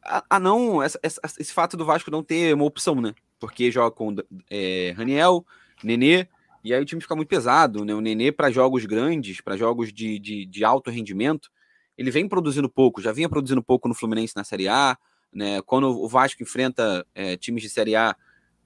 [0.03, 3.13] a, a não essa, essa, esse fato do Vasco não ter uma opção, né?
[3.39, 4.15] Porque joga com
[4.49, 5.45] é, Raniel,
[5.84, 6.27] Nenê,
[6.63, 7.93] e aí o time fica muito pesado, né?
[7.93, 11.49] O Nenê para jogos grandes, para jogos de, de, de, alto rendimento,
[11.97, 14.97] ele vem produzindo pouco, já vinha produzindo pouco no Fluminense na Série A,
[15.34, 15.62] né?
[15.62, 18.15] Quando o Vasco enfrenta é, times de Série A,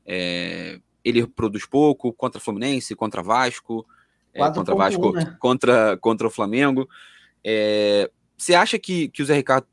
[0.05, 3.85] é, ele produz pouco contra Fluminense, contra Vasco,
[4.33, 5.37] é, contra Vasco, né?
[5.39, 6.87] contra, contra o Flamengo.
[7.43, 9.67] É, você acha que, que o Zé Ricardo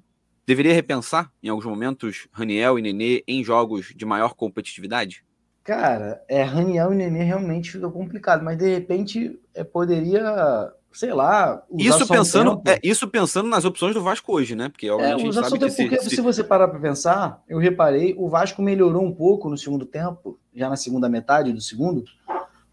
[0.49, 5.23] deveria repensar, em alguns momentos, Raniel e Nenê em jogos de maior competitividade?
[5.63, 11.63] Cara, é, Raniel e Nenê realmente fica complicado, mas de repente é, poderia, sei lá.
[11.77, 14.71] Isso pensando, é, isso pensando nas opções do Vasco hoje, né?
[14.71, 16.17] Porque é, a gente sabe que se, porque se...
[16.17, 20.41] se você parar para pensar, eu reparei, o Vasco melhorou um pouco no segundo tempo,
[20.55, 22.05] já na segunda metade do segundo,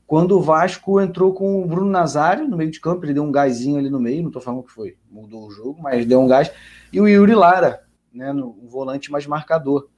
[0.07, 3.31] quando o Vasco entrou com o Bruno Nazário no meio de campo, ele deu um
[3.31, 6.27] gásinho ali no meio, não tô falando que foi, mudou o jogo, mas deu um
[6.27, 6.51] gás,
[6.93, 9.89] e o Yuri Lara, né, no um volante mais marcador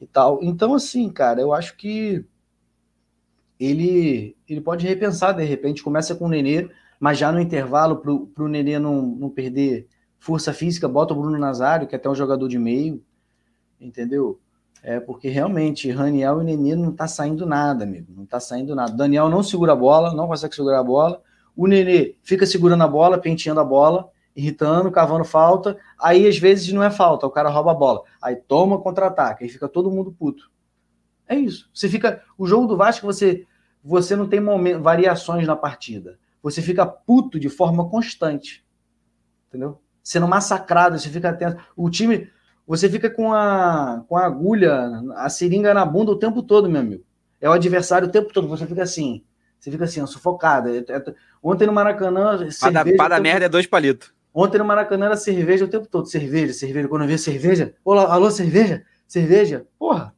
[0.00, 0.38] e tal.
[0.42, 2.24] Então, assim, cara, eu acho que
[3.58, 8.44] ele, ele pode repensar, de repente, começa com o Nenê, mas já no intervalo, para
[8.44, 9.86] o Nenê não, não perder
[10.18, 13.02] força física, bota o Bruno Nazário, que é até um jogador de meio,
[13.78, 14.40] entendeu?
[14.82, 18.12] É porque realmente Raniel e Nenê não tá saindo nada, amigo.
[18.16, 18.92] Não tá saindo nada.
[18.92, 21.22] Daniel não segura a bola, não consegue segurar a bola.
[21.54, 25.76] O Nenê fica segurando a bola, penteando a bola, irritando, cavando falta.
[25.98, 28.02] Aí às vezes não é falta, o cara rouba a bola.
[28.22, 30.50] Aí toma contra-ataque, aí fica todo mundo puto.
[31.28, 31.70] É isso.
[31.74, 32.22] Você fica.
[32.38, 33.46] O jogo do Vasco, você
[33.82, 36.18] você não tem momento, variações na partida.
[36.42, 38.64] Você fica puto de forma constante.
[39.48, 39.80] Entendeu?
[40.02, 41.62] Sendo massacrado, você fica atento.
[41.76, 42.30] O time,
[42.70, 46.80] você fica com a, com a agulha, a seringa na bunda o tempo todo, meu
[46.80, 47.02] amigo.
[47.40, 48.46] É o adversário o tempo todo.
[48.46, 49.24] Você fica assim,
[49.58, 50.68] você fica assim, sufocado.
[50.68, 51.04] É, é,
[51.42, 52.38] ontem no Maracanã.
[52.60, 54.14] Para, para merda é dois palitos.
[54.32, 56.06] Ontem no Maracanã era cerveja o tempo todo.
[56.06, 56.86] Cerveja, cerveja.
[56.86, 58.84] Quando eu vi cerveja, olá, alô, cerveja?
[59.04, 59.66] Cerveja?
[59.76, 60.14] Porra!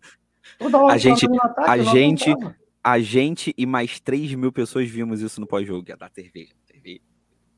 [0.58, 2.36] Toda hora a gente, ataque, a gente,
[2.84, 7.00] a gente e mais 3 mil pessoas vimos isso no pós-jogo, ia dar cerveja, cerveja.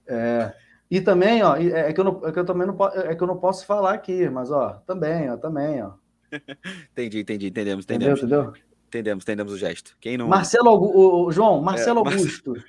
[0.06, 0.54] É.
[0.94, 3.20] E também, ó, é, é que eu, não, é que eu também não, é que
[3.20, 5.94] eu não posso falar aqui, mas ó, também, ó, também, ó.
[6.92, 8.20] entendi, entendi, entendemos, entendemos.
[8.20, 8.62] Entendeu, entendeu?
[8.86, 9.96] Entendemos, entendemos o gesto.
[10.00, 10.28] Quem não...
[10.28, 12.54] Marcelo o, o João, Marcelo é, Augusto.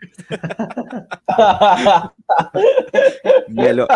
[3.48, 3.88] Melhor.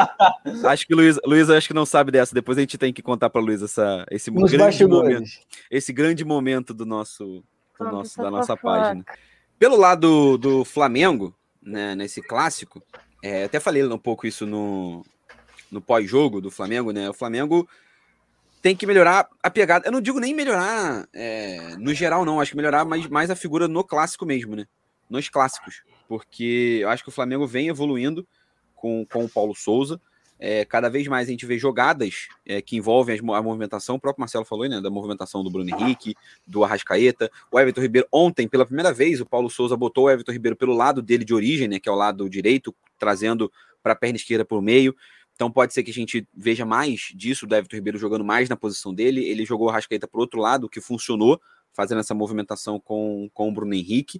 [0.64, 2.36] Acho que Luiz, Luiz acho que não sabe dessa.
[2.36, 5.30] Depois a gente tem que contar para Luiz essa esse grande momento,
[5.72, 7.44] esse grande momento do nosso
[7.80, 9.04] do nosso, da nossa página.
[9.58, 12.80] Pelo lado do Flamengo, né, nesse clássico,
[13.22, 15.06] é, até falei um pouco isso no,
[15.72, 17.10] no pós-jogo do Flamengo, né?
[17.10, 17.68] O Flamengo
[18.62, 19.88] tem que melhorar a pegada.
[19.88, 22.40] Eu não digo nem melhorar é, no geral, não.
[22.40, 24.66] Acho que melhorar mais, mais a figura no clássico mesmo, né?
[25.10, 25.84] Nos clássicos.
[26.08, 28.28] Porque eu acho que o Flamengo vem evoluindo
[28.76, 30.00] com, com o Paulo Souza.
[30.42, 34.22] É, cada vez mais a gente vê jogadas é, que envolvem a movimentação, o próprio
[34.22, 36.16] Marcelo falou, né, da movimentação do Bruno Henrique,
[36.48, 40.32] do Arrascaeta, o Everton Ribeiro, ontem, pela primeira vez, o Paulo Souza botou o Everton
[40.32, 43.96] Ribeiro pelo lado dele de origem, né, que é o lado direito, trazendo para a
[43.96, 44.96] perna esquerda por meio,
[45.40, 48.58] então pode ser que a gente veja mais disso, do Everton Ribeiro jogando mais na
[48.58, 51.40] posição dele, ele jogou o Arrascaeta para outro lado, que funcionou,
[51.72, 54.20] fazendo essa movimentação com, com o Bruno Henrique.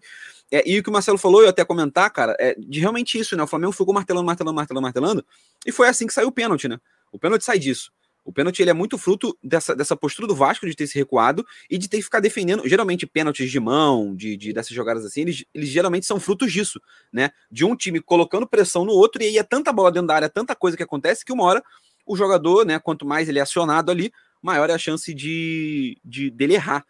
[0.50, 3.36] É, e o que o Marcelo falou, eu até comentar, cara, é de realmente isso,
[3.36, 3.44] né?
[3.44, 5.26] O Flamengo ficou martelando, martelando, martelando, martelando,
[5.66, 6.80] e foi assim que saiu o pênalti, né?
[7.12, 7.92] O pênalti sai disso.
[8.30, 11.46] O pênalti ele é muito fruto dessa, dessa postura do Vasco de ter se recuado
[11.70, 12.68] e de ter que ficar defendendo.
[12.68, 16.80] Geralmente, pênaltis de mão, de, de dessas jogadas assim, eles, eles geralmente são frutos disso,
[17.12, 17.32] né?
[17.52, 20.30] De um time colocando pressão no outro e aí é tanta bola dentro da área,
[20.30, 21.64] tanta coisa que acontece que uma hora
[22.06, 22.80] o jogador, né?
[22.80, 24.12] Quanto mais ele é acionado ali,
[24.42, 26.86] maior é a chance de, de dele errar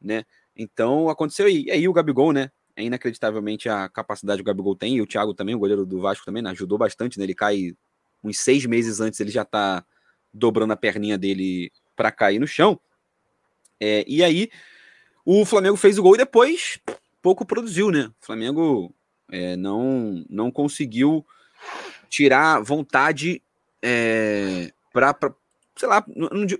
[0.00, 0.24] né?
[0.56, 1.64] Então aconteceu aí.
[1.64, 2.50] E aí o Gabigol, né?
[2.74, 6.00] É inacreditavelmente a capacidade que o Gabigol tem, e o Thiago também, o goleiro do
[6.00, 6.50] Vasco também, né?
[6.50, 7.24] ajudou bastante, né?
[7.24, 7.74] Ele cai
[8.22, 9.84] uns seis meses antes, ele já tá
[10.32, 12.78] dobrando a perninha dele para cair no chão.
[13.80, 14.50] É, e aí
[15.24, 16.78] o Flamengo fez o gol e depois
[17.22, 18.10] pouco produziu, né?
[18.22, 18.94] O Flamengo
[19.30, 21.24] é, não, não conseguiu
[22.08, 23.42] tirar vontade
[23.82, 25.14] é, para
[25.76, 26.04] sei lá,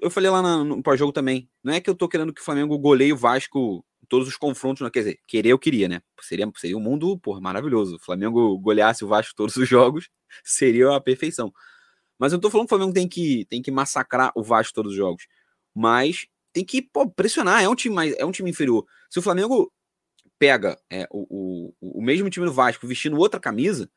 [0.00, 1.46] eu falei lá no pós-jogo também.
[1.62, 4.36] Não é que eu tô querendo que o Flamengo goleie o Vasco em todos os
[4.36, 6.00] confrontos, não quer dizer, querer eu queria, né?
[6.22, 7.96] Seria, seria um mundo, porra, maravilhoso.
[7.96, 10.08] O Flamengo goleasse o Vasco todos os jogos,
[10.42, 11.52] seria a perfeição.
[12.20, 14.74] Mas eu não tô falando que o Flamengo tem que, tem que massacrar o Vasco
[14.74, 15.26] todos os jogos.
[15.74, 18.84] Mas tem que pô, pressionar, é um time mais, é um time inferior.
[19.08, 19.72] Se o Flamengo
[20.38, 23.90] pega é, o, o, o mesmo time do Vasco vestindo outra camisa,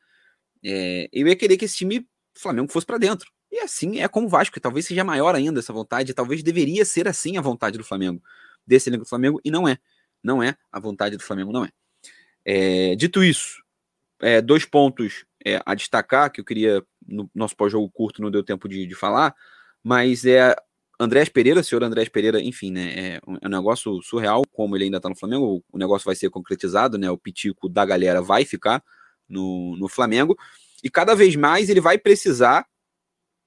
[0.64, 3.30] é, eu ia querer que esse time Flamengo fosse para dentro.
[3.52, 7.06] E assim é como o Vasco, talvez seja maior ainda essa vontade, talvez deveria ser
[7.06, 8.22] assim a vontade do Flamengo,
[8.66, 9.76] desse elenco do Flamengo, e não é.
[10.22, 11.68] Não é, a vontade do Flamengo não é.
[12.46, 13.62] é dito isso,
[14.20, 18.42] é, dois pontos é, a destacar, que eu queria, no nosso pós-jogo curto não deu
[18.42, 19.34] tempo de, de falar,
[19.82, 20.54] mas é
[20.98, 24.84] Andrés Pereira, senhor Andrés Pereira, enfim, né, é um, é um negócio surreal, como ele
[24.84, 28.44] ainda tá no Flamengo, o negócio vai ser concretizado, né, o pitico da galera vai
[28.44, 28.82] ficar
[29.28, 30.36] no, no Flamengo,
[30.82, 32.66] e cada vez mais ele vai precisar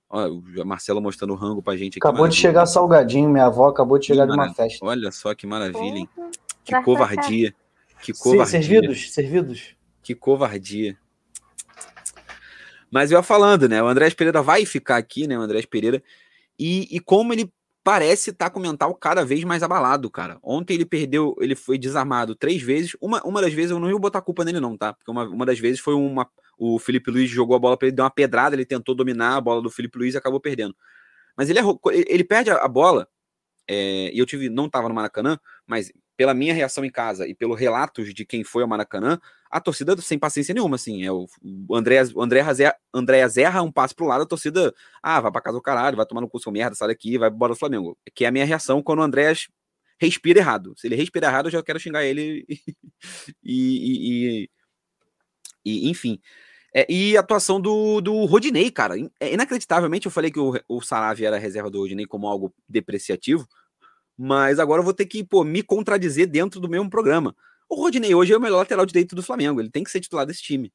[0.09, 2.07] Olha, o Marcelo mostrando o rango pra gente aqui.
[2.07, 4.85] Acabou de chegar salgadinho, minha avó acabou de chegar de uma festa.
[4.85, 6.09] Olha só que maravilha, hein?
[6.63, 7.53] Que covardia.
[8.01, 8.45] Que covardia.
[8.45, 9.75] Sim, servidos, servidos.
[10.01, 10.97] Que covardia.
[12.91, 13.82] Mas eu ia falando, né?
[13.82, 15.38] O Andrés Pereira vai ficar aqui, né?
[15.38, 16.02] O Andrés Pereira.
[16.58, 17.52] E, e como ele
[17.84, 20.38] parece estar tá com o mental cada vez mais abalado, cara.
[20.43, 22.97] Ontem ele perdeu, ele foi desarmado três vezes.
[23.00, 24.93] Uma, uma das vezes eu não ia botar culpa nele, não, tá?
[24.93, 26.30] Porque uma, uma das vezes foi uma.
[26.58, 29.41] O Felipe Luiz jogou a bola para ele, deu uma pedrada, ele tentou dominar a
[29.41, 30.76] bola do Felipe Luiz e acabou perdendo.
[31.38, 33.08] Mas ele, errou, ele perde a bola,
[33.67, 37.36] é, e eu tive, não estava no Maracanã, mas pela minha reação em casa e
[37.36, 41.27] pelo relatos de quem foi ao Maracanã, a torcida sem paciência nenhuma, assim, é o,
[41.71, 42.41] André, André,
[42.93, 46.06] André erra um passo pro lado, a torcida, ah, vai pra casa do caralho, vai
[46.06, 47.95] tomar no cu seu merda, sai daqui, vai embora do Flamengo.
[48.13, 49.32] Que é a minha reação quando o André
[49.99, 50.73] respira errado.
[50.75, 52.45] Se ele respira errado, eu já quero xingar ele
[53.43, 54.49] e, e,
[55.63, 56.19] e, e enfim.
[56.73, 60.82] É, e a atuação do, do Rodinei, cara, é, inacreditavelmente eu falei que o, o
[60.82, 63.47] Saravia era reserva do Rodinei como algo depreciativo,
[64.17, 67.36] mas agora eu vou ter que pô, me contradizer dentro do mesmo programa.
[67.69, 70.25] O Rodinei hoje é o melhor lateral direito do Flamengo, ele tem que ser titular
[70.25, 70.73] desse time.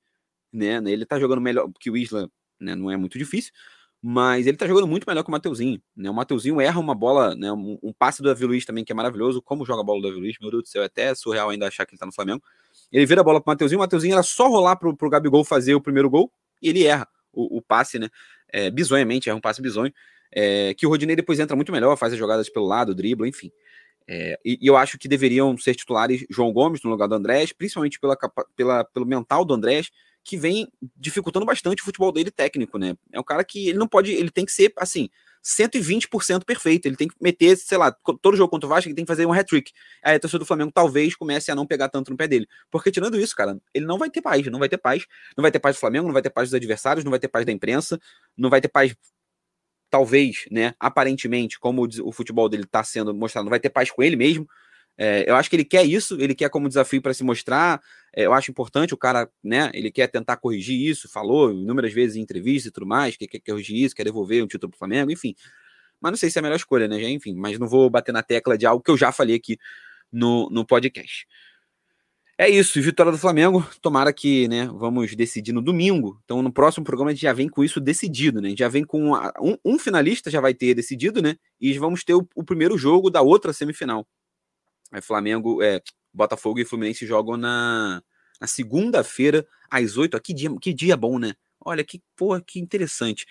[0.52, 0.80] Né?
[0.86, 2.74] Ele tá jogando melhor que o Isla, né?
[2.74, 3.52] não é muito difícil,
[4.02, 5.80] mas ele tá jogando muito melhor que o Mateuzinho.
[5.96, 6.10] Né?
[6.10, 7.50] O Mateuzinho erra uma bola, né?
[7.52, 9.40] um, um passe do Davi Luiz também, que é maravilhoso.
[9.40, 11.66] Como joga a bola do Davi Luiz, meu Deus do céu, é até surreal ainda
[11.66, 12.42] achar que ele tá no Flamengo.
[12.90, 15.74] Ele vira a bola pro Mateuzinho, o Mateuzinho era só rolar pro, pro Gabigol fazer
[15.74, 18.08] o primeiro gol, e ele erra o, o passe, né?
[18.48, 19.92] É, bizonhamente, erra um passe bizonho.
[20.34, 23.50] É, que o Rodinei depois entra muito melhor, faz as jogadas pelo lado, dribla, enfim.
[24.08, 27.52] É, e, e, eu acho que deveriam ser titulares João Gomes no lugar do Andrés,
[27.52, 28.16] principalmente pela,
[28.56, 29.90] pela, pelo mental do Andrés,
[30.24, 32.96] que vem dificultando bastante o futebol dele técnico, né?
[33.12, 35.08] É um cara que ele não pode, ele tem que ser assim,
[35.42, 36.86] 120% perfeito.
[36.86, 39.26] Ele tem que meter, sei lá, todo jogo contra o Vasco, ele tem que fazer
[39.26, 39.72] um hat-trick.
[40.02, 42.46] Aí a torcida do Flamengo talvez comece a não pegar tanto no pé dele.
[42.70, 45.04] Porque tirando isso, cara, ele não vai ter paz, não vai ter paz.
[45.36, 47.28] Não vai ter paz do Flamengo, não vai ter paz dos adversários, não vai ter
[47.28, 48.00] paz da imprensa,
[48.36, 48.94] não vai ter paz
[49.92, 54.16] talvez, né, aparentemente, como o futebol dele está sendo mostrado, vai ter paz com ele
[54.16, 54.48] mesmo.
[54.96, 57.78] É, eu acho que ele quer isso, ele quer como desafio para se mostrar.
[58.16, 59.70] É, eu acho importante o cara, né?
[59.74, 63.40] Ele quer tentar corrigir isso, falou inúmeras vezes em entrevistas e tudo mais, que quer
[63.40, 65.34] corrigir isso, quer devolver um título para o Flamengo, enfim.
[66.00, 66.98] Mas não sei se é a melhor escolha, né?
[67.10, 69.58] Enfim, mas não vou bater na tecla de algo que eu já falei aqui
[70.10, 71.26] no, no podcast.
[72.42, 73.64] É isso, vitória do Flamengo.
[73.80, 76.20] Tomara que, né, vamos decidir no domingo.
[76.24, 78.48] Então, no próximo programa a gente já vem com isso decidido, né?
[78.48, 81.36] A gente já vem com um, um, finalista já vai ter decidido, né?
[81.60, 84.04] E vamos ter o, o primeiro jogo da outra semifinal.
[84.92, 85.80] É Flamengo, é,
[86.12, 88.02] Botafogo e Fluminense jogam na,
[88.40, 90.20] na segunda-feira às oito.
[90.20, 91.34] Que dia, que dia bom, né?
[91.64, 93.24] Olha que porra, que interessante.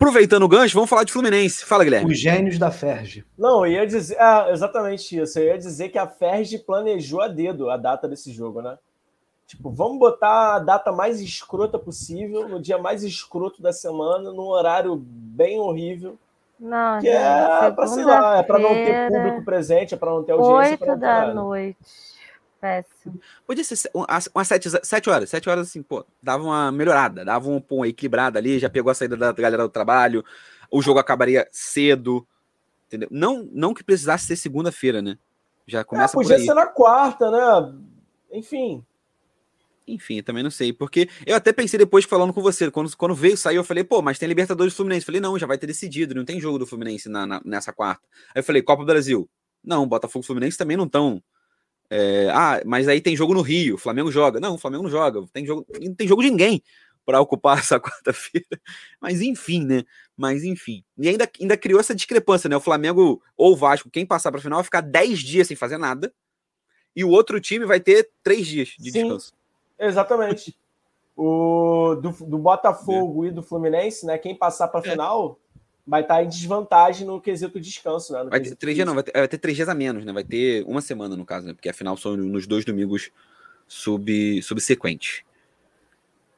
[0.00, 1.64] Aproveitando o gancho, vamos falar de Fluminense.
[1.64, 2.12] Fala, Guilherme.
[2.12, 3.24] Os gênios da Ferge.
[3.36, 4.16] Não, eu ia dizer.
[4.20, 5.40] Ah, exatamente isso.
[5.40, 8.78] Eu ia dizer que a Ferge planejou a dedo a data desse jogo, né?
[9.44, 14.46] Tipo, vamos botar a data mais escrota possível, no dia mais escroto da semana, num
[14.46, 16.16] horário bem horrível.
[16.60, 20.22] Não, que é para sei lá, é para não ter público presente, é para não
[20.22, 20.78] ter audiência.
[20.80, 21.78] Oito da noite.
[22.60, 23.20] Péssimo.
[23.46, 27.62] Podia ser umas sete, sete horas, sete horas assim, pô, dava uma melhorada, dava um,
[27.70, 30.24] uma equilibrada ali, já pegou a saída da galera do trabalho,
[30.70, 32.26] o jogo acabaria cedo,
[32.86, 33.08] entendeu?
[33.12, 35.18] Não, não que precisasse ser segunda-feira, né?
[35.66, 37.74] Já começa é, podia ser na quarta, né?
[38.32, 38.84] Enfim.
[39.86, 43.36] Enfim, também não sei, porque eu até pensei depois falando com você, quando, quando veio,
[43.36, 45.02] saiu, eu falei, pô, mas tem Libertadores do Fluminense.
[45.02, 47.72] Eu falei, não, já vai ter decidido, não tem jogo do Fluminense na, na, nessa
[47.72, 48.02] quarta.
[48.34, 49.28] Aí eu falei, Copa do Brasil.
[49.64, 51.22] Não, Botafogo e Fluminense também não estão
[51.90, 54.38] é, ah, mas aí tem jogo no Rio, o Flamengo joga.
[54.38, 55.26] Não, o Flamengo não joga.
[55.32, 56.62] Tem jogo, não tem jogo de ninguém
[57.04, 58.60] para ocupar essa quarta-feira.
[59.00, 59.84] Mas enfim, né?
[60.16, 60.84] Mas enfim.
[60.98, 62.56] E ainda, ainda criou essa discrepância, né?
[62.56, 65.56] O Flamengo ou o Vasco, quem passar para a final, vai ficar 10 dias sem
[65.56, 66.12] fazer nada.
[66.94, 69.32] E o outro time vai ter 3 dias de Sim, descanso.
[69.78, 70.58] Exatamente.
[71.16, 73.28] O do, do Botafogo é.
[73.28, 74.18] e do Fluminense, né?
[74.18, 74.90] Quem passar para a é.
[74.90, 75.38] final
[75.88, 78.24] vai estar tá em desvantagem no quesito descanso, né?
[78.24, 80.12] vai ter três dias, não, vai ter, vai ter, três dias a menos, né?
[80.12, 81.54] Vai ter uma semana, no caso, né?
[81.54, 83.10] Porque afinal são nos dois domingos
[83.66, 85.22] sub, subsequentes.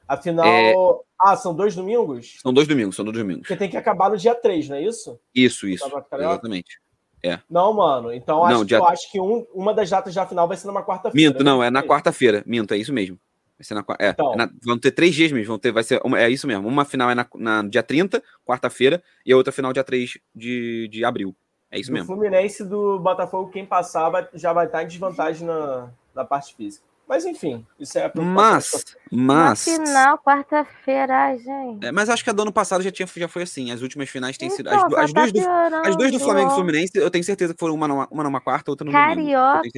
[0.06, 0.46] Afinal.
[0.46, 0.74] É...
[1.20, 2.38] Ah, são dois domingos?
[2.40, 3.42] São dois domingos, são dois domingos.
[3.42, 5.20] Porque tem que acabar no dia 3, não é isso?
[5.34, 5.84] Isso, isso.
[5.86, 6.80] Exatamente.
[7.22, 7.38] É.
[7.50, 8.12] Não, mano.
[8.12, 8.78] Então acho, não, dia...
[8.78, 11.30] eu acho que um, uma das datas da final vai ser numa quarta-feira.
[11.30, 12.42] Minto, não, é na quarta-feira.
[12.46, 13.18] Minto, é isso mesmo.
[13.60, 15.48] Vai ser na, é, então, é na, vão ter três dias mesmo.
[15.48, 16.66] Vão ter, vai ser, é isso mesmo.
[16.66, 20.88] Uma final é na, na dia 30, quarta-feira, e a outra final dia 3 de,
[20.88, 21.36] de abril.
[21.70, 22.10] É isso do mesmo.
[22.10, 26.54] O Fluminense do Botafogo, quem passar, vai, já vai estar em desvantagem na, na parte
[26.54, 26.82] física.
[27.06, 29.66] Mas enfim, isso é a Mas, mas.
[29.66, 31.84] Na final, quarta-feira, gente.
[31.84, 33.72] É, mas acho que a do ano passado já, tinha, já foi assim.
[33.72, 34.68] As últimas finais têm então, sido.
[34.68, 35.40] As, as, tá duas do,
[35.84, 38.40] as duas do Flamengo e Fluminense, eu tenho certeza que foram uma numa, uma numa
[38.40, 39.68] quarta, outra no Carioca,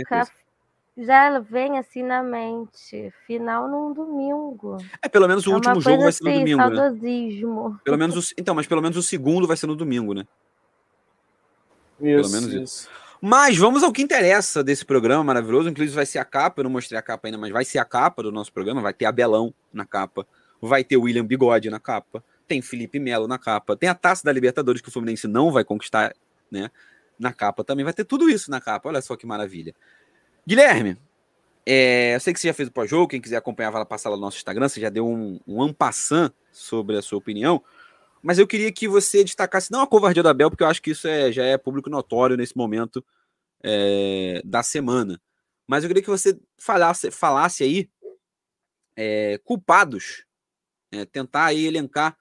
[0.97, 3.13] já vem assim na mente.
[3.27, 4.77] Final num domingo.
[5.03, 6.59] É, pelo menos o é último jogo vai ser no assim, domingo.
[6.59, 6.77] Né?
[6.77, 7.69] Saudosismo.
[7.71, 7.79] Né?
[7.85, 10.27] Pelo menos o, então, mas pelo menos o segundo vai ser no domingo, né?
[12.01, 12.63] Isso, pelo menos isso.
[12.63, 12.89] isso.
[13.21, 15.69] Mas vamos ao que interessa desse programa maravilhoso.
[15.69, 16.61] Inclusive, vai ser a capa.
[16.61, 18.81] Eu não mostrei a capa ainda, mas vai ser a capa do nosso programa.
[18.81, 20.27] Vai ter Abelão na capa.
[20.61, 22.23] Vai ter William Bigode na capa.
[22.49, 23.77] Tem Felipe Melo na capa.
[23.77, 26.13] Tem a taça da Libertadores que o Fluminense não vai conquistar
[26.53, 26.71] né?
[27.19, 28.89] Na capa também vai ter tudo isso na capa.
[28.89, 29.75] Olha só que maravilha.
[30.47, 30.97] Guilherme,
[31.65, 33.09] é, eu sei que você já fez o pós-jogo.
[33.09, 34.69] Quem quiser acompanhar, vai passar lá no nosso Instagram.
[34.69, 37.63] Você já deu um, um ampassant sobre a sua opinião.
[38.23, 40.91] Mas eu queria que você destacasse não a covardia da Bel, porque eu acho que
[40.91, 43.05] isso é, já é público notório nesse momento
[43.63, 45.21] é, da semana.
[45.67, 47.91] Mas eu queria que você falasse, falasse aí
[48.97, 50.25] é, culpados,
[50.93, 52.17] é, tentar aí elencar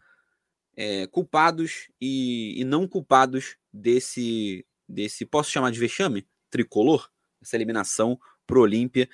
[0.76, 7.11] é, culpados e, e, não culpados desse, desse, posso chamar de vexame tricolor,
[7.42, 9.10] essa eliminação pro Olímpia,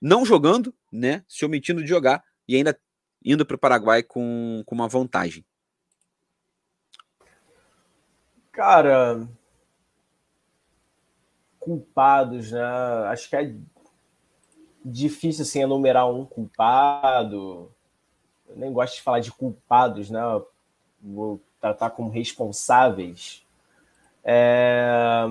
[0.00, 2.78] não jogando, né, se omitindo de jogar e ainda
[3.24, 5.44] indo para o Paraguai com, com uma vantagem.
[8.52, 9.28] Cara,
[11.66, 12.62] culpados, né?
[13.08, 13.54] Acho que é
[14.84, 17.72] difícil assim enumerar um culpado.
[18.48, 20.20] Eu nem gosto de falar de culpados, né?
[21.02, 23.44] Vou tratar como responsáveis.
[24.24, 25.26] É...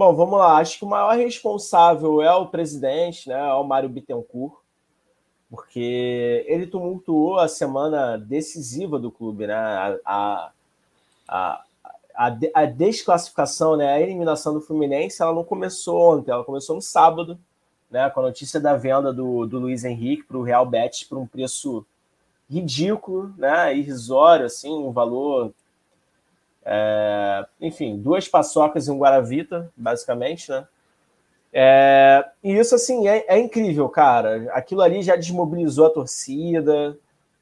[0.00, 0.56] Bom, vamos lá.
[0.56, 3.38] Acho que o maior responsável é o presidente, né?
[3.38, 4.54] É o Mário Bittencourt,
[5.50, 9.54] porque ele tumultuou a semana decisiva do clube, né?
[9.54, 10.52] A, a,
[11.28, 11.64] a,
[12.54, 13.92] a, desclassificação, né?
[13.92, 17.38] A eliminação do Fluminense, ela não começou ontem, ela começou no sábado,
[17.90, 21.18] né, com a notícia da venda do, do Luiz Henrique para o Real Betis por
[21.18, 21.84] um preço
[22.48, 25.52] ridículo, né, irrisório, assim, um valor.
[26.64, 30.66] É, enfim, duas paçocas e um Guaravita, basicamente, né?
[31.52, 34.50] É, e isso, assim, é, é, incrível, cara.
[34.52, 36.96] Aquilo ali já desmobilizou a torcida,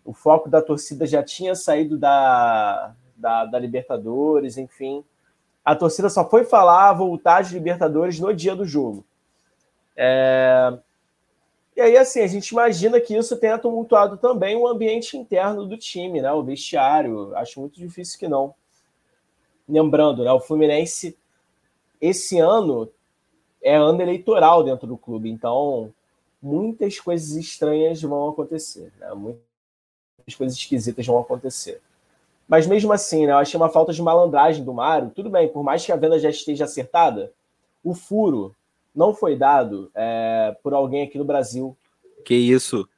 [0.04, 5.04] o foco da torcida já tinha saído da, da, da Libertadores, enfim.
[5.64, 9.04] A torcida só foi falar, voltar de Libertadores no dia do jogo.
[9.94, 10.78] É...
[11.76, 15.76] E aí, assim, a gente imagina que isso tenha tumultuado também o ambiente interno do
[15.76, 16.32] time, né?
[16.32, 17.36] O vestiário.
[17.36, 18.54] Acho muito difícil que não.
[19.68, 20.32] Lembrando, né?
[20.32, 21.16] O Fluminense,
[22.00, 22.90] esse ano,
[23.62, 25.28] é ano eleitoral dentro do clube.
[25.28, 25.92] Então,
[26.40, 28.92] muitas coisas estranhas vão acontecer.
[28.98, 29.12] Né?
[29.14, 31.80] Muitas coisas esquisitas vão acontecer.
[32.48, 35.12] Mas mesmo assim, né, eu achei uma falta de malandragem do Mário.
[35.14, 37.30] Tudo bem, por mais que a venda já esteja acertada,
[37.84, 38.54] o furo
[38.94, 41.76] não foi dado é, por alguém aqui no Brasil.
[42.24, 42.88] Que isso?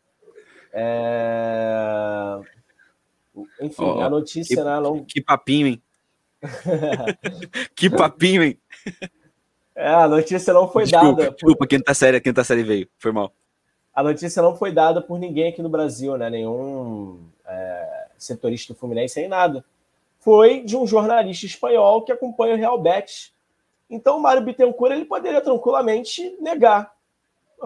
[0.73, 2.39] É...
[3.61, 4.81] Enfim, oh, a notícia, que, né?
[4.81, 5.05] Não...
[5.05, 5.83] Que papinho, hein?
[7.75, 8.59] que papinho, hein?
[9.75, 11.31] É, a notícia não foi desculpa, dada.
[11.33, 11.67] Desculpa, por...
[11.67, 12.89] quinta série, a quinta série veio.
[12.99, 13.33] Foi mal.
[13.95, 16.31] A notícia não foi dada por ninguém aqui no Brasil, né?
[16.31, 19.65] Nenhum é, setorista do Fluminense, nem nada.
[20.19, 23.33] Foi de um jornalista espanhol que acompanha o Real Betis
[23.91, 26.95] então o Mário Bittencourt ele poderia tranquilamente negar.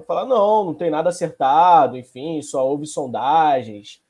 [0.06, 4.02] Falar, não, não tem nada acertado, enfim, só houve sondagens,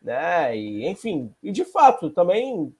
[0.00, 0.56] né?
[0.56, 2.72] E, enfim, e de fato, também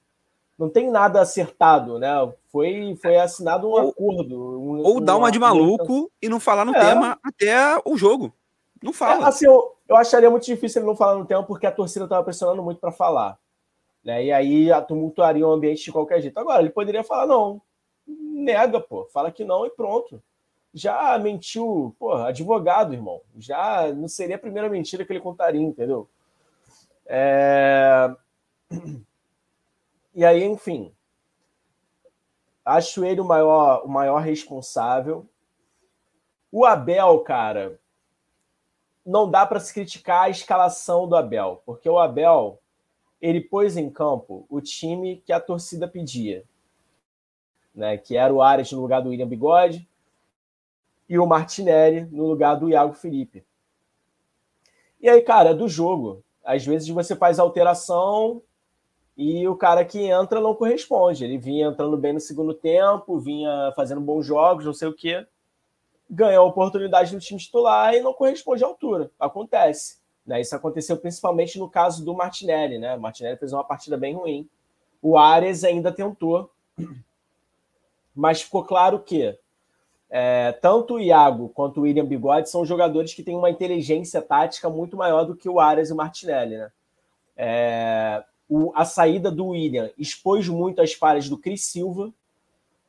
[0.58, 2.08] não tem nada acertado, né?
[2.48, 4.60] Foi, foi assinado um ou, acordo.
[4.60, 6.80] Um, ou um, dar uma de maluco e não falar no é.
[6.80, 8.32] tema até o jogo.
[8.82, 9.26] Não fala.
[9.26, 12.04] É, assim, eu, eu acharia muito difícil ele não falar no tema, porque a torcida
[12.04, 13.38] estava pressionando muito para falar.
[14.02, 14.26] Né?
[14.26, 16.38] E aí tumultuaria o ambiente de qualquer jeito.
[16.38, 17.60] Agora, ele poderia falar, não,
[18.06, 20.22] nega, pô, fala que não e pronto.
[20.72, 23.20] Já mentiu, pô, advogado, irmão.
[23.38, 26.08] Já não seria a primeira mentira que ele contaria, entendeu?
[27.06, 28.10] É...
[30.16, 30.92] E aí, enfim,
[32.64, 35.28] acho ele o maior, o maior responsável.
[36.50, 37.78] O Abel, cara,
[39.04, 42.60] não dá para se criticar a escalação do Abel, porque o Abel
[43.20, 46.44] ele pôs em campo o time que a torcida pedia
[47.76, 49.86] né, que era o Ares no lugar do William Bigode,
[51.08, 53.44] e o Martinelli no lugar do Iago Felipe.
[54.98, 56.24] E aí, cara, é do jogo.
[56.42, 58.42] Às vezes você faz alteração
[59.16, 61.24] e o cara que entra não corresponde.
[61.24, 65.26] Ele vinha entrando bem no segundo tempo, vinha fazendo bons jogos, não sei o quê.
[66.08, 69.10] Ganhou a oportunidade no time titular e não corresponde à altura.
[69.18, 69.98] Acontece.
[70.26, 70.40] Né?
[70.40, 72.78] Isso aconteceu principalmente no caso do Martinelli.
[72.78, 72.94] Né?
[72.94, 74.48] O Martinelli fez uma partida bem ruim.
[75.00, 76.50] O Ares ainda tentou,
[78.14, 79.38] mas ficou claro que
[80.10, 84.68] é, tanto o Iago quanto o William Bigode são jogadores que têm uma inteligência tática
[84.68, 86.58] muito maior do que o Arias e o Martinelli.
[86.58, 86.72] Né?
[87.36, 92.12] É, o, a saída do William expôs muito as falhas do Cris Silva.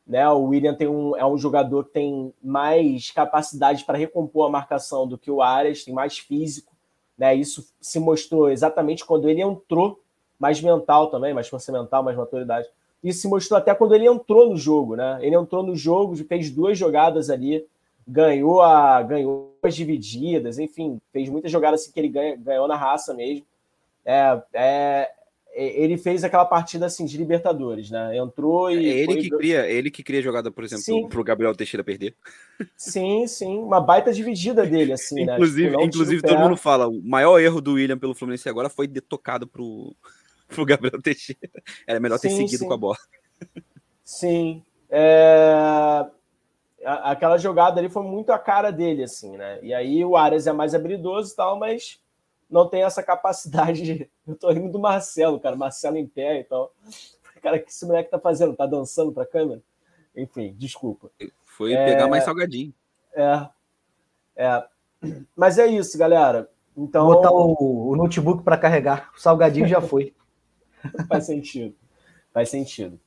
[0.06, 0.28] Né?
[0.30, 5.08] O William tem um, é um jogador que tem mais capacidade para recompor a marcação
[5.08, 6.74] do que o Arias, tem mais físico.
[7.18, 7.36] Né?
[7.36, 10.00] Isso se mostrou exatamente quando ele entrou,
[10.40, 12.68] mais mental também, mais força mental, mais maturidade.
[13.04, 15.20] Isso se mostrou até quando ele entrou no jogo, né?
[15.22, 17.66] Ele entrou no jogo, fez duas jogadas ali,
[18.08, 22.76] ganhou a ganhou as divididas, enfim, fez muitas jogadas assim que ele ganha, ganhou na
[22.76, 23.46] raça mesmo.
[24.06, 25.12] É, é,
[25.58, 28.16] ele fez aquela partida assim de Libertadores, né?
[28.16, 28.88] Entrou e.
[28.88, 29.22] É ele foi...
[29.22, 32.16] que cria, ele que cria jogada, por exemplo, para o Gabriel Teixeira perder.
[32.76, 35.78] Sim, sim, uma baita dividida dele, assim, inclusive, né?
[35.78, 39.02] Tipo, inclusive, todo mundo fala, o maior erro do William pelo Fluminense agora foi ter
[39.02, 39.96] tocado pro,
[40.48, 41.50] pro Gabriel Teixeira.
[41.88, 42.68] Era melhor ter sim, seguido sim.
[42.68, 42.98] com a bola.
[44.04, 44.64] Sim.
[44.90, 46.06] É...
[46.86, 49.60] Aquela jogada ali foi muito a cara dele, assim, né?
[49.64, 52.00] E aí o Arias é mais habilidoso e tal, mas
[52.50, 54.10] não tem essa capacidade de.
[54.26, 55.56] Eu tô rindo do Marcelo, cara.
[55.56, 56.74] Marcelo em pé e tal.
[57.42, 58.56] Cara, o que esse moleque tá fazendo?
[58.56, 59.62] Tá dançando pra câmera?
[60.16, 61.12] Enfim, desculpa.
[61.46, 61.86] Foi é...
[61.86, 62.74] pegar mais salgadinho.
[63.14, 63.48] É.
[64.36, 64.68] É.
[65.36, 66.50] Mas é isso, galera.
[66.76, 67.06] Então.
[67.06, 69.12] Botar o, o notebook para carregar.
[69.16, 70.16] O salgadinho já foi.
[71.08, 71.76] Faz sentido.
[72.34, 73.00] Faz sentido.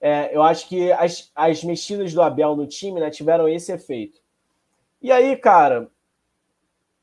[0.00, 4.20] É, eu acho que as, as mexidas do Abel no time né, tiveram esse efeito.
[5.00, 5.88] E aí, cara,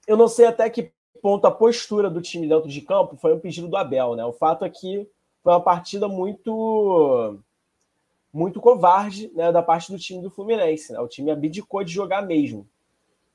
[0.05, 0.91] eu não sei até que
[1.21, 4.25] ponto a postura do time dentro de campo foi um pedido do Abel, né?
[4.25, 5.07] O fato é que
[5.43, 7.39] foi uma partida muito
[8.31, 10.93] muito covarde né, da parte do time do Fluminense.
[10.93, 10.99] Né?
[10.99, 12.67] O time abdicou de jogar mesmo.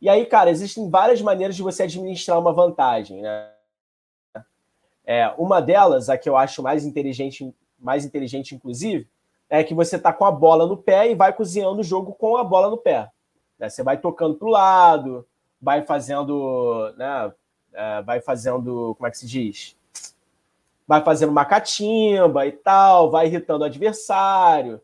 [0.01, 3.21] E aí, cara, existem várias maneiras de você administrar uma vantagem.
[3.21, 3.51] Né?
[5.05, 9.09] É, uma delas, a que eu acho mais inteligente, mais inteligente, inclusive,
[9.49, 12.37] é que você tá com a bola no pé e vai cozinhando o jogo com
[12.37, 13.11] a bola no pé.
[13.59, 13.69] Né?
[13.69, 15.27] Você vai tocando para o lado,
[15.61, 17.33] vai fazendo né,
[17.75, 19.77] é, vai fazendo, como é que se diz?
[20.87, 24.81] Vai fazendo uma catimba e tal, vai irritando o adversário.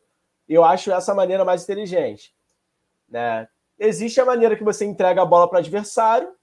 [0.48, 2.34] Eu acho essa maneira mais inteligente.
[3.08, 3.48] Né?
[3.78, 6.34] Existe a maneira que você entrega a bola para o adversário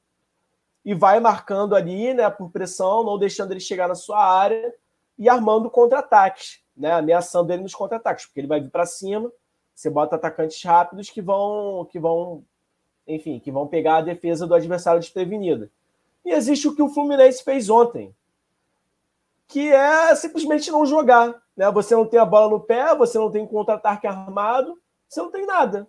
[0.84, 4.74] e vai marcando ali, né, por pressão, não deixando ele chegar na sua área
[5.18, 9.30] e armando contra-ataques, né, ameaçando ele nos contra-ataques, porque ele vai vir para cima,
[9.76, 12.43] você bota atacantes rápidos que vão, que vão,
[13.06, 15.70] enfim, que vão pegar a defesa do adversário desprevenida.
[16.28, 18.13] E existe o que o Fluminense fez ontem,
[19.47, 21.34] que é simplesmente não jogar.
[21.55, 21.71] Né?
[21.71, 25.45] Você não tem a bola no pé, você não tem contra-ataque armado, você não tem
[25.45, 25.88] nada.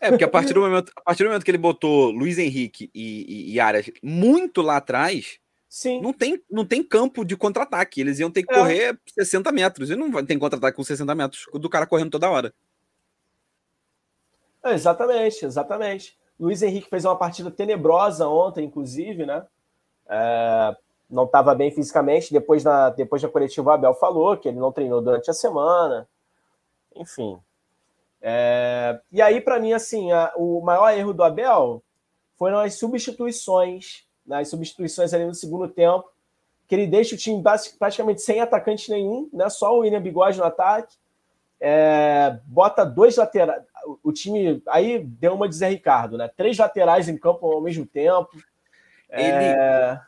[0.00, 2.90] É, porque a partir do momento, a partir do momento que ele botou Luiz Henrique
[2.94, 5.38] e, e, e Arias muito lá atrás,
[5.68, 6.00] Sim.
[6.00, 8.00] Não, tem, não tem campo de contra-ataque.
[8.00, 8.56] Eles iam ter que é.
[8.56, 9.90] correr 60 metros.
[9.90, 12.54] E não tem contra-ataque com 60 metros do cara correndo toda hora.
[14.64, 16.18] É, exatamente, exatamente.
[16.40, 19.44] Luiz Henrique fez uma partida tenebrosa ontem, inclusive, né?
[20.08, 20.76] É,
[21.08, 22.32] não estava bem fisicamente.
[22.32, 26.08] Depois, na, depois da coletiva, Abel falou que ele não treinou durante a semana.
[26.94, 27.38] Enfim.
[28.20, 31.82] É, e aí, para mim, assim, a, o maior erro do Abel
[32.36, 36.08] foram as substituições, né, as substituições ali no segundo tempo,
[36.66, 37.42] que ele deixa o time
[37.78, 40.96] praticamente sem atacante nenhum, né, só o William Bigode no ataque,
[41.60, 43.62] é, bota dois laterais,
[44.02, 47.84] o time aí deu uma de Zé Ricardo, né, três laterais em campo ao mesmo
[47.86, 48.30] tempo,
[49.10, 49.46] ele.
[49.46, 50.00] É...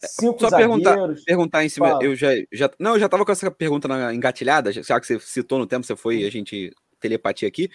[0.00, 0.96] Cinco Só perguntar,
[1.26, 1.88] perguntar em cima.
[1.88, 2.04] Fala.
[2.04, 2.70] Eu já, já.
[2.78, 5.84] Não, eu já tava com essa pergunta na, engatilhada, já que você citou no tempo,
[5.84, 7.68] você foi a gente telepatia aqui.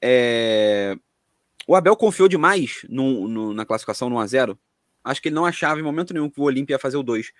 [0.00, 0.96] É...
[1.66, 4.58] O Abel confiou demais no, no, na classificação no 1x0.
[5.04, 7.30] Acho que ele não achava em momento nenhum que o Olímpia ia fazer o 2.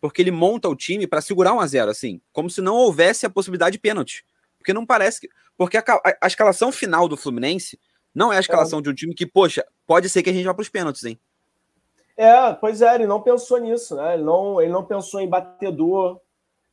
[0.00, 2.20] Porque ele monta o time para segurar 1x0, assim.
[2.32, 4.24] Como se não houvesse a possibilidade de pênalti.
[4.56, 5.28] Porque não parece que.
[5.56, 7.78] Porque a, a, a escalação final do Fluminense
[8.14, 8.82] não é a escalação é.
[8.82, 11.18] de um time que, poxa, pode ser que a gente vá para os pênaltis, hein?
[12.20, 14.12] É, pois é, ele não pensou nisso, né?
[14.12, 16.20] Ele não, ele não pensou em batedor,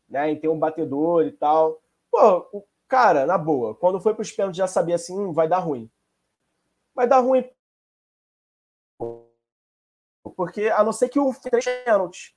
[0.10, 0.30] né?
[0.30, 1.82] Em ter um batedor e tal.
[2.12, 5.48] Pô, o cara, na boa, quando foi para os pênaltis já sabia assim, hum, vai
[5.48, 5.90] dar ruim.
[6.94, 7.50] Vai dar ruim.
[10.36, 12.36] Porque, a não ser que o três pênaltis.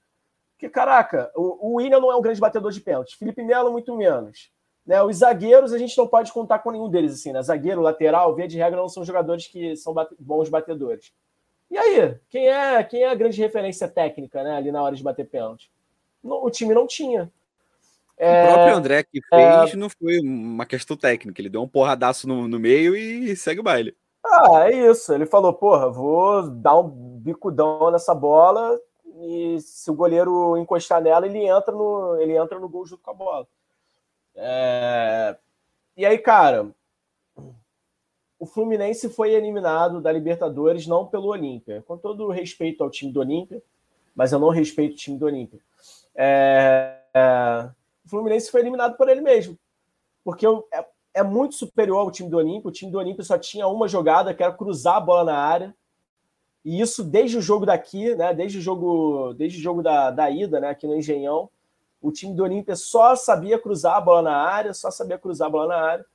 [0.52, 3.16] Porque, caraca, o, o William não é um grande batedor de pênalti.
[3.16, 4.52] Felipe Melo, muito menos.
[4.86, 7.42] Né, os zagueiros, a gente não pode contar com nenhum deles, assim, né?
[7.42, 11.12] Zagueiro, lateral, via de regra, não são jogadores que são bate bons batedores.
[11.70, 15.02] E aí, quem é, quem é a grande referência técnica, né, ali na hora de
[15.02, 15.70] bater pênalti?
[16.22, 17.30] O time não tinha.
[18.18, 19.76] É, o próprio André que fez é...
[19.76, 23.62] não foi uma questão técnica, ele deu um porradaço no, no meio e segue o
[23.62, 23.96] baile.
[24.22, 25.14] Ah, é isso.
[25.14, 28.78] Ele falou, porra, vou dar um bicudão nessa bola
[29.22, 33.10] e se o goleiro encostar nela, ele entra no, ele entra no gol junto com
[33.10, 33.46] a bola.
[34.34, 35.36] É...
[35.96, 36.70] E aí, cara,
[38.40, 41.84] o Fluminense foi eliminado da Libertadores não pelo Olímpia.
[41.86, 43.62] Com todo o respeito ao time do Olímpia,
[44.16, 45.60] mas eu não respeito o time do Olímpia.
[46.16, 47.68] É, é,
[48.04, 49.58] o Fluminense foi eliminado por ele mesmo.
[50.24, 52.70] Porque é, é, muito superior ao time do Olímpia.
[52.70, 55.76] O time do Olímpia só tinha uma jogada, que era cruzar a bola na área.
[56.64, 58.32] E isso desde o jogo daqui, né?
[58.32, 60.70] Desde o jogo, desde o jogo da, da ida, né?
[60.70, 61.50] Aqui no Engenhão.
[62.00, 65.50] O time do Olímpia só sabia cruzar a bola na área, só sabia cruzar a
[65.50, 66.06] bola na área.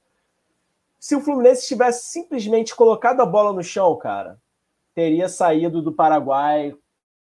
[1.06, 4.42] Se o Fluminense tivesse simplesmente colocado a bola no chão, cara,
[4.96, 6.76] teria saído do Paraguai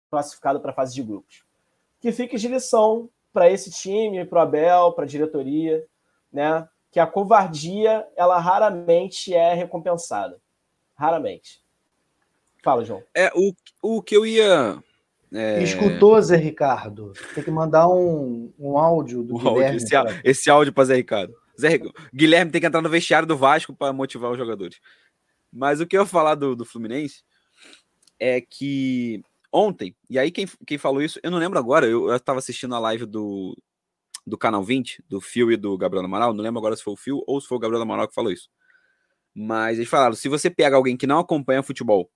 [0.10, 1.44] classificado para a fase de grupos.
[2.00, 5.86] Que fique de lição para esse time, para o Abel, para a diretoria,
[6.32, 6.66] né?
[6.90, 10.40] Que a covardia ela raramente é recompensada,
[10.96, 11.62] raramente.
[12.64, 13.04] Fala, João.
[13.14, 13.52] É o,
[13.82, 14.82] o que eu ia
[15.34, 15.62] é...
[15.62, 17.12] Escutou, Zé Ricardo?
[17.34, 19.66] Tem que mandar um, um áudio do o Guilherme.
[19.66, 21.36] Áudio, esse, esse áudio para Zé Ricardo.
[21.60, 21.80] Zé,
[22.14, 24.80] Guilherme tem que entrar no vestiário do Vasco para motivar os jogadores.
[25.52, 27.24] Mas o que eu ia falar do, do Fluminense
[28.20, 32.40] é que ontem, e aí quem, quem falou isso, eu não lembro agora, eu, estava
[32.40, 33.58] assistindo a live do,
[34.28, 36.98] do Canal 20, do Fio e do Gabriel Amaral, não lembro agora se foi o
[36.98, 38.50] Fio ou se foi o Gabriel Amaral que falou isso.
[39.34, 42.10] Mas eles falaram, se você pega alguém que não acompanha futebol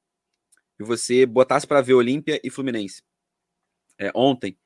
[0.79, 3.03] e você botasse para ver Olímpia e Fluminense
[3.97, 4.57] é, ontem,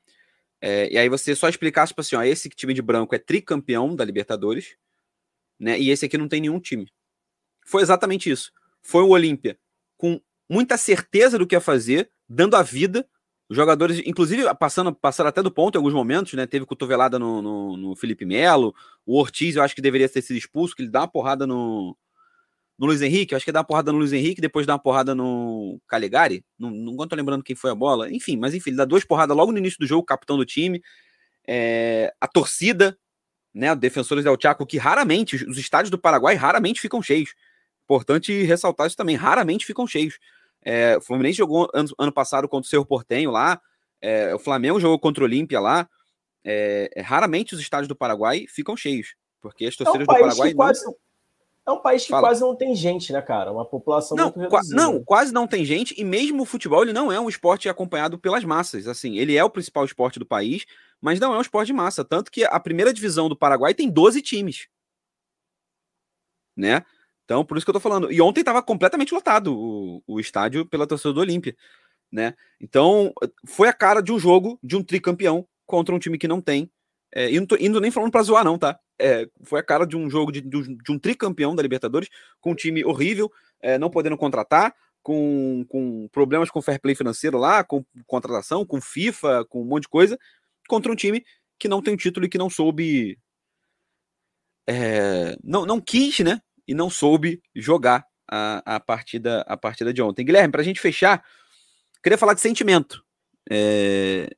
[0.66, 3.94] é, e aí você só explicasse, tipo assim, ó, esse time de branco é tricampeão
[3.94, 4.78] da Libertadores,
[5.60, 6.88] né, e esse aqui não tem nenhum time.
[7.66, 8.50] Foi exatamente isso.
[8.82, 9.60] Foi o Olímpia
[9.98, 13.06] com muita certeza do que ia fazer, dando a vida.
[13.50, 16.48] Os jogadores, inclusive, passando, passaram até do ponto em alguns momentos, né?
[16.48, 18.74] Teve cotovelada no, no, no Felipe Melo.
[19.06, 21.98] O Ortiz, eu acho que deveria ter sido expulso, que ele dá uma porrada no,
[22.84, 23.34] no Luiz Henrique.
[23.34, 26.44] Acho que dá uma porrada no Luiz Henrique, depois dá uma porrada no Calegari.
[26.60, 28.12] Não, não tô lembrando quem foi a bola.
[28.12, 30.84] Enfim, mas enfim, ele dá duas porradas logo no início do jogo, capitão do time.
[31.48, 32.98] É, a torcida,
[33.54, 33.74] né?
[33.74, 37.34] Defensores del Chaco, que raramente, os estádios do Paraguai raramente ficam cheios.
[37.86, 40.20] Importante ressaltar isso também, raramente ficam cheios.
[40.62, 43.62] É, o Fluminense jogou ano, ano, passado contra o Cerro Portenho lá,
[44.02, 45.88] é, o Flamengo jogou contra o Olímpia lá.
[46.46, 50.54] É, é, raramente os estádios do Paraguai ficam cheios, porque as torcidas é do Paraguai
[50.54, 50.96] quase, não...
[51.66, 52.28] É um país que Fala.
[52.28, 53.52] quase não tem gente, né, cara?
[53.52, 54.76] Uma população não, muito reduzida.
[54.76, 58.20] Não, quase não tem gente, e mesmo o futebol ele não é um esporte acompanhado
[58.20, 58.86] pelas massas.
[58.86, 60.66] Assim, ele é o principal esporte do país,
[61.00, 62.04] mas não é um esporte de massa.
[62.04, 64.68] Tanto que a primeira divisão do Paraguai tem 12 times.
[66.56, 66.84] Né?
[67.24, 68.12] Então, por isso que eu tô falando.
[68.12, 71.56] E ontem estava completamente lotado o, o estádio pela torcida do Olímpia,
[72.12, 72.36] né?
[72.60, 73.14] Então,
[73.46, 76.70] foi a cara de um jogo de um tricampeão contra um time que não tem.
[77.16, 78.80] É, e não tô indo nem falando para zoar, não, tá?
[79.00, 82.10] É, foi a cara de um jogo de, de, um tricampeão da Libertadores,
[82.42, 87.38] com um time horrível, é, não podendo contratar, com, com problemas com fair play financeiro
[87.38, 90.18] lá, com contratação, com FIFA, com um monte de coisa,
[90.68, 91.24] contra um time
[91.60, 93.20] que não tem título e que não soube.
[94.68, 96.40] É, não, não quis, né?
[96.68, 100.26] e não soube jogar a, a, partida, a partida de ontem.
[100.26, 101.24] Guilherme, para a gente fechar,
[102.02, 103.04] queria falar de sentimento.
[103.50, 104.30] É...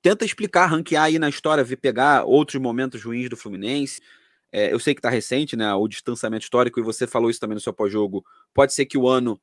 [0.00, 4.00] Tenta explicar, ranquear aí na história, ver pegar outros momentos ruins do Fluminense.
[4.50, 5.72] É, eu sei que está recente, né?
[5.74, 8.24] O distanciamento histórico, e você falou isso também no seu pós-jogo.
[8.54, 9.40] Pode ser que o ano.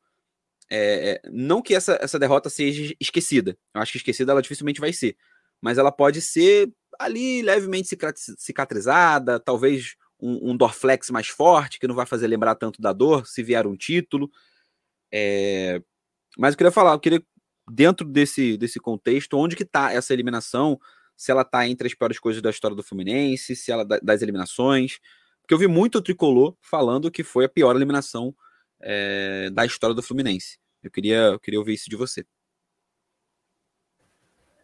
[0.69, 3.57] É, é não que essa, essa derrota seja esquecida.
[3.73, 5.15] Eu acho que esquecida ela dificilmente vai ser.
[5.61, 7.89] Mas ela pode ser ali levemente
[8.37, 13.27] cicatrizada, talvez um, um Dorflex mais forte, que não vai fazer lembrar tanto da dor,
[13.27, 14.29] se vier um título.
[15.11, 15.81] É...
[16.37, 17.23] Mas eu queria falar, eu queria,
[17.69, 20.79] dentro desse, desse contexto, onde que está essa eliminação,
[21.15, 24.99] se ela está entre as piores coisas da história do Fluminense, se ela das eliminações,
[25.41, 28.33] porque eu vi muito o Tricolor falando que foi a pior eliminação
[28.81, 30.57] é, da história do Fluminense.
[30.83, 32.25] Eu queria, eu queria ouvir isso de você.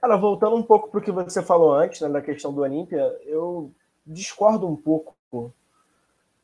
[0.02, 3.02] Cara, voltando um pouco para o que você falou antes, né, da questão do Olímpia,
[3.26, 3.72] eu
[4.06, 5.16] discordo um pouco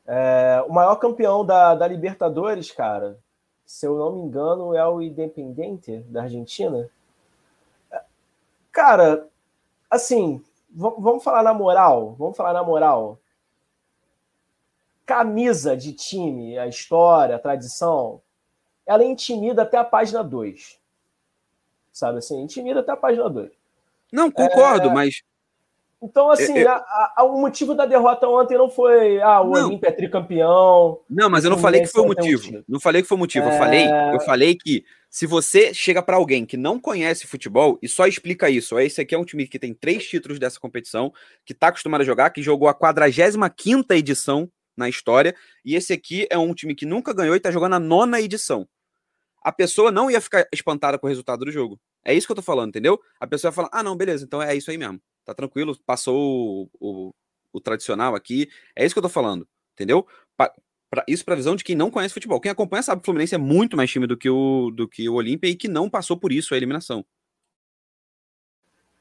[0.06, 3.20] é, o maior campeão da, da Libertadores, cara,
[3.68, 6.90] se eu não me engano, é o Independente da Argentina.
[8.72, 9.28] Cara,
[9.90, 13.20] assim, vamos falar na moral, vamos falar na moral.
[15.06, 18.22] Camisa de time, a história, a tradição,
[18.86, 20.80] ela intimida até a página 2.
[21.92, 23.52] Sabe assim, intimida até a página 2.
[24.14, 24.94] Não, concordo, é...
[24.94, 25.24] mas
[26.02, 29.88] então, assim, eu, a, a, o motivo da derrota ontem não foi ah, o Olímpia
[29.88, 31.00] é tricampeão.
[31.10, 32.64] Não, mas eu não falei que foi o motivo.
[32.68, 33.48] Não falei que foi o motivo.
[33.48, 33.54] É...
[33.54, 37.88] Eu falei, eu falei que se você chega para alguém que não conhece futebol e
[37.88, 41.12] só explica isso, esse aqui é um time que tem três títulos dessa competição,
[41.44, 45.36] que está acostumado a jogar, que jogou a 45 edição na história,
[45.66, 48.68] e esse aqui é um time que nunca ganhou e está jogando a nona edição.
[49.44, 51.80] A pessoa não ia ficar espantada com o resultado do jogo.
[52.06, 53.00] É isso que eu tô falando, entendeu?
[53.20, 56.18] A pessoa ia falar: ah, não, beleza, então é isso aí mesmo tá tranquilo, passou
[56.18, 57.14] o, o,
[57.52, 58.50] o, tradicional aqui.
[58.76, 60.08] É isso que eu tô falando, entendeu?
[60.38, 60.54] Pa,
[60.90, 62.40] pra, isso para visão de quem não conhece futebol.
[62.40, 65.10] Quem acompanha sabe que o Fluminense é muito mais time do que o, do que
[65.10, 67.06] o Olímpia e que não passou por isso a eliminação.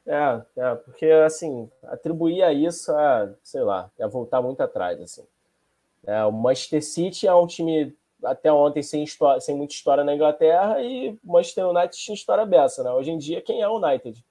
[0.05, 5.25] É, é, porque assim, atribuir a isso a, sei lá, é voltar muito atrás, assim.
[6.05, 10.15] É, o Manchester City é um time até ontem sem, história, sem muita história na
[10.15, 12.91] Inglaterra e o Manchester United tinha história beça, né?
[12.91, 14.25] Hoje em dia, quem é o United?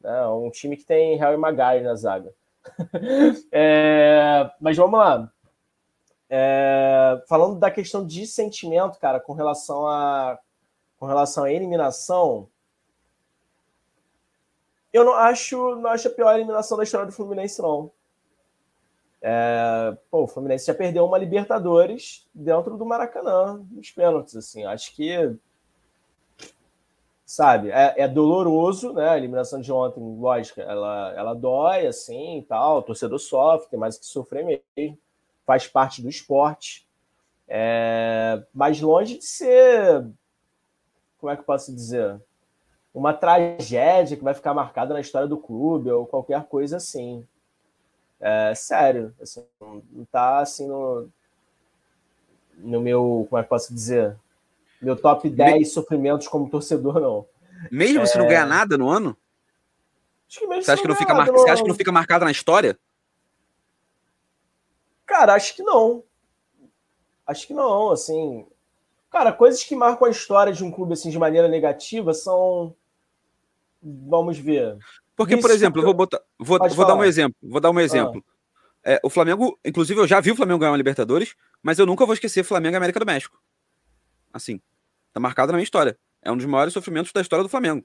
[0.00, 0.26] Né?
[0.26, 2.32] Um time que tem Harry Maguire na zaga.
[3.52, 5.32] é, mas vamos lá.
[6.28, 10.38] É, falando da questão de sentimento, cara, com relação a
[10.96, 12.46] com relação à eliminação,
[14.92, 17.90] eu não acho, não acho a pior eliminação da história do Fluminense, não.
[19.22, 24.64] É, pô, o Fluminense já perdeu uma Libertadores dentro do Maracanã, nos pênaltis, assim.
[24.64, 25.34] Acho que,
[27.30, 29.08] sabe, é, é, doloroso, né?
[29.08, 32.78] A eliminação de ontem, lógico, ela, ela dói, assim, e tal.
[32.78, 34.98] O torcedor sofre, tem mais que sofrer mesmo.
[35.46, 36.88] Faz parte do esporte.
[37.46, 40.04] É, mas longe de ser,
[41.20, 42.20] como é que eu posso dizer?
[42.92, 47.24] Uma tragédia que vai ficar marcada na história do clube ou qualquer coisa assim.
[48.18, 51.08] É, sério, assim, não tá assim no,
[52.58, 54.16] no meu, como é que posso dizer?
[54.80, 55.66] Meu top 10 Me...
[55.66, 57.26] sofrimentos como torcedor, não.
[57.70, 58.06] Mesmo é...
[58.06, 59.16] se não ganhar nada no ano?
[60.28, 61.26] Você acha, que não fica mar...
[61.26, 62.78] Você acha que não fica marcado na história?
[65.04, 66.04] Cara, acho que não.
[67.26, 68.46] Acho que não, assim.
[69.10, 72.74] Cara, coisas que marcam a história de um clube assim de maneira negativa são.
[73.82, 74.78] Vamos ver.
[75.16, 76.20] Porque, por exemplo, eu vou botar.
[76.38, 77.36] Vou, vou dar um exemplo.
[77.42, 78.24] Vou dar um exemplo.
[78.84, 78.92] Ah.
[78.92, 82.06] É, o Flamengo, inclusive, eu já vi o Flamengo ganhar uma Libertadores, mas eu nunca
[82.06, 83.38] vou esquecer Flamengo e América do México.
[84.32, 84.60] Assim.
[85.12, 85.98] Tá marcado na minha história.
[86.22, 87.84] É um dos maiores sofrimentos da história do Flamengo.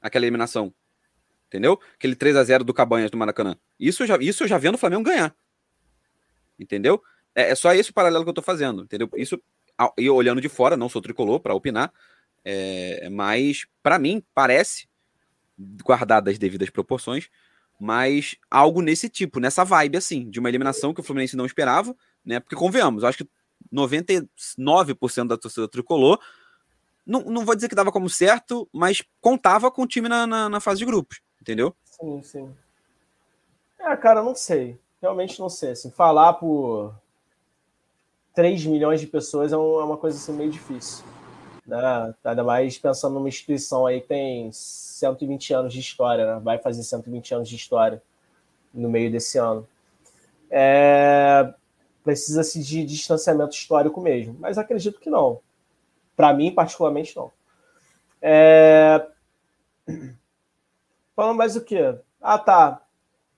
[0.00, 0.74] Aquela eliminação.
[1.46, 1.80] Entendeu?
[1.94, 3.56] Aquele 3 a 0 do Cabanhas do Maracanã.
[3.78, 5.34] Isso eu já, isso eu já vendo o Flamengo ganhar.
[6.58, 7.02] Entendeu?
[7.34, 8.84] É, é só esse o paralelo que eu tô fazendo.
[8.84, 9.08] Entendeu?
[9.16, 9.40] Isso,
[9.96, 11.92] e olhando de fora, não sou tricolor para opinar,
[12.44, 14.88] é, mas para mim parece
[15.84, 17.28] guardadas as devidas proporções,
[17.78, 21.94] mas algo nesse tipo, nessa vibe, assim, de uma eliminação que o Fluminense não esperava,
[22.24, 22.40] né?
[22.40, 23.28] Porque, convenhamos, acho que
[23.72, 26.18] 99% da torcida tricolor,
[27.06, 30.48] não, não vou dizer que dava como certo, mas contava com o time na, na,
[30.48, 31.74] na, fase de grupos, entendeu?
[31.84, 32.54] Sim, sim.
[33.78, 34.78] É, cara, não sei.
[35.00, 35.70] Realmente não sei.
[35.70, 36.94] Assim, falar por
[38.34, 41.04] 3 milhões de pessoas é, é uma coisa assim, meio difícil.
[41.66, 42.14] Né?
[42.24, 46.40] Ainda mais pensando numa instituição aí que tem 120 anos de história, né?
[46.40, 48.02] vai fazer 120 anos de história
[48.72, 49.66] no meio desse ano.
[50.50, 51.52] É...
[52.02, 55.40] Precisa-se de distanciamento histórico mesmo, mas acredito que não.
[56.16, 57.30] Para mim, particularmente, não.
[58.20, 59.06] É...
[61.14, 61.98] Falando mais o quê?
[62.20, 62.82] Ah, tá.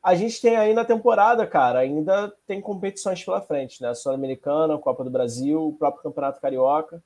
[0.02, 3.94] A gente tem aí na temporada, cara, ainda tem competições pela frente, né?
[3.94, 7.02] Sul-Americana, Copa do Brasil, o próprio Campeonato Carioca,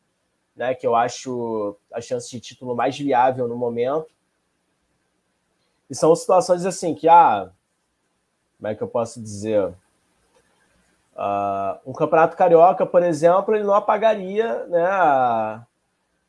[0.55, 0.75] né?
[0.75, 4.09] Que eu acho a chance de título mais viável no momento.
[5.91, 7.51] E são situações assim que, ah,
[8.57, 9.75] como é que eu posso dizer?
[11.17, 15.67] Uh, um campeonato carioca, por exemplo, ele não apagaria né, a,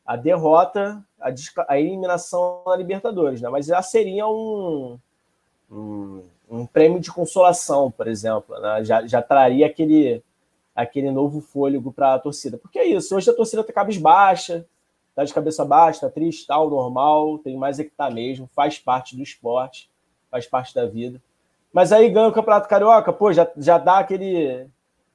[0.04, 1.28] a derrota, a,
[1.68, 3.50] a, eliminação na Libertadores, né?
[3.50, 4.98] mas já seria um,
[5.70, 8.82] um, um prêmio de consolação, por exemplo, né?
[8.82, 10.22] já, já traria aquele,
[10.74, 12.56] aquele novo fôlego para a torcida.
[12.56, 14.64] Porque é isso, hoje a torcida está cabisbaixa,
[15.14, 18.78] tá de cabeça baixa, tá triste, tal, normal, tem mais é que tá mesmo, faz
[18.78, 19.90] parte do esporte,
[20.30, 21.20] faz parte da vida.
[21.72, 24.66] Mas aí ganha o Campeonato Carioca, pô, já, já dá aquele.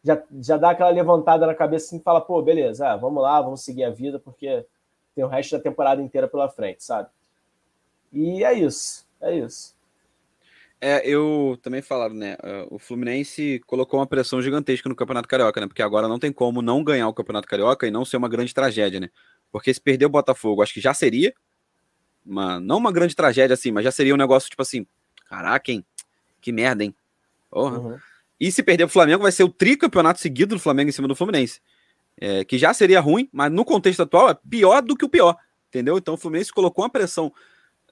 [0.04, 3.42] Já, já dá aquela levantada na cabeça assim e fala, pô, beleza, ah, vamos lá,
[3.42, 4.66] vamos seguir a vida, porque
[5.16, 7.10] tem o resto da temporada inteira pela frente, sabe?
[8.12, 9.74] E é isso, é isso.
[10.86, 12.36] É, eu também falaram, né?
[12.70, 15.66] O Fluminense colocou uma pressão gigantesca no Campeonato Carioca, né?
[15.66, 18.54] Porque agora não tem como não ganhar o Campeonato Carioca e não ser uma grande
[18.54, 19.10] tragédia, né?
[19.50, 21.34] Porque se perder o Botafogo, acho que já seria.
[22.26, 24.86] Uma, não uma grande tragédia assim, mas já seria um negócio tipo assim:
[25.26, 25.86] caraca, hein?
[26.42, 26.94] Que merda, hein?
[27.50, 27.80] Porra.
[27.80, 27.98] Uhum.
[28.44, 31.16] E se perder o Flamengo, vai ser o tricampeonato seguido do Flamengo em cima do
[31.16, 31.62] Fluminense.
[32.20, 35.38] É, que já seria ruim, mas no contexto atual é pior do que o pior.
[35.70, 35.98] Entendeu?
[35.98, 37.32] Então o Fluminense colocou uma pressão.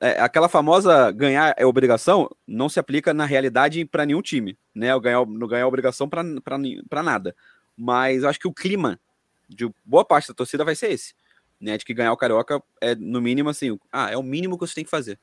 [0.01, 4.93] É, aquela famosa ganhar é obrigação não se aplica na realidade para nenhum time, né?
[4.93, 7.33] O ganhar, não ganhar é obrigação para nada.
[7.77, 8.99] Mas eu acho que o clima
[9.47, 11.13] de boa parte da torcida vai ser esse
[11.61, 14.65] né, de que ganhar o Carioca é, no mínimo, assim, ah, é o mínimo que
[14.65, 15.19] você tem que fazer.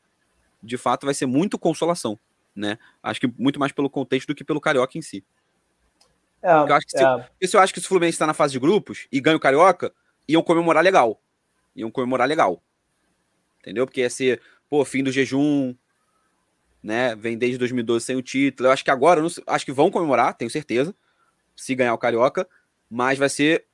[0.63, 2.19] De fato, vai ser muito consolação,
[2.55, 2.79] né?
[3.03, 5.25] Acho que muito mais pelo contexto do que pelo Carioca em si.
[6.43, 7.47] É, eu acho que se, é.
[7.47, 9.41] se eu acho que se o Fluminense está na fase de grupos e ganha o
[9.41, 9.93] Carioca,
[10.27, 11.21] iam comemorar legal.
[11.75, 12.63] Iam comemorar legal.
[13.61, 13.87] Entendeu?
[13.87, 15.75] Porque ia ser, pô, fim do jejum,
[16.83, 17.15] né?
[17.17, 18.69] Vem desde 2012 sem o título.
[18.69, 20.95] Eu acho que agora, não, acho que vão comemorar, tenho certeza,
[21.57, 22.49] se ganhar o Carioca,
[22.89, 23.67] mas vai ser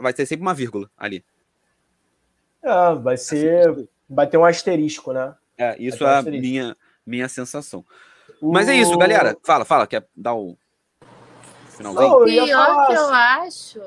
[0.00, 1.24] vai ter sempre uma vírgula ali.
[2.62, 3.88] É, vai ser.
[4.08, 5.34] Vai ter um asterisco, né?
[5.58, 7.84] É, isso um é a minha, minha sensação.
[8.42, 8.52] O...
[8.52, 9.36] Mas é isso, galera.
[9.44, 10.58] Fala, fala, quer dar o
[11.68, 12.12] finalzinho?
[12.12, 13.80] O pior que eu acho.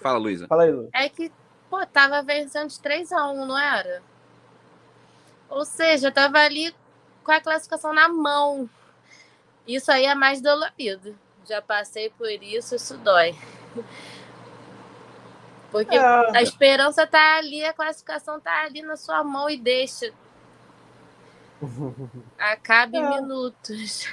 [0.00, 0.48] Fala, Luísa.
[0.48, 0.88] Fala aí, Lu.
[0.94, 1.30] É que,
[1.68, 4.02] pô, tava vencendo de 3x1, não era?
[5.50, 6.74] Ou seja, tava ali
[7.22, 8.68] com a classificação na mão.
[9.68, 11.14] Isso aí é mais dolorido.
[11.46, 13.36] Já passei por isso, isso dói.
[15.70, 16.36] Porque é.
[16.36, 20.10] a esperança está ali, a classificação está ali na sua mão e deixa.
[22.38, 23.10] Acabe é.
[23.10, 24.06] minutos.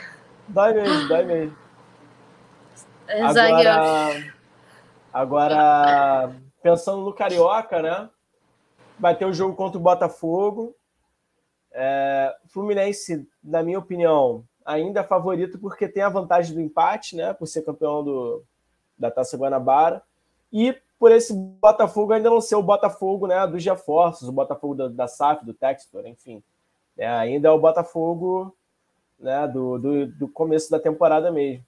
[0.48, 1.58] Dói mesmo, dói mesmo.
[3.08, 4.34] Agora,
[5.12, 8.10] agora, pensando no Carioca, né?
[8.98, 10.76] Vai ter o jogo contra o Botafogo.
[11.74, 17.34] É, Fluminense, na minha opinião, ainda é favorito porque tem a vantagem do empate, né?
[17.34, 18.44] Por ser campeão do,
[18.98, 20.02] da Taça Guanabara.
[20.52, 24.88] E por esse Botafogo ainda não ser o Botafogo né, dos reforços, o Botafogo da,
[24.88, 26.44] da SAF, do Textor, enfim.
[26.98, 28.56] É, ainda é o Botafogo
[29.20, 31.64] né, do, do, do, começo da temporada mesmo.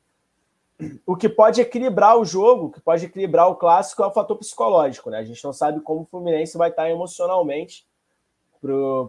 [1.06, 4.38] O que pode equilibrar o jogo, o que pode equilibrar o clássico é o fator
[4.38, 5.10] psicológico.
[5.10, 5.20] Né?
[5.20, 7.86] A gente não sabe como o Fluminense vai estar emocionalmente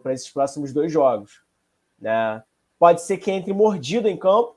[0.03, 1.43] para esses próximos dois jogos.
[1.99, 2.43] Né?
[2.79, 4.57] Pode ser que entre mordido em campo.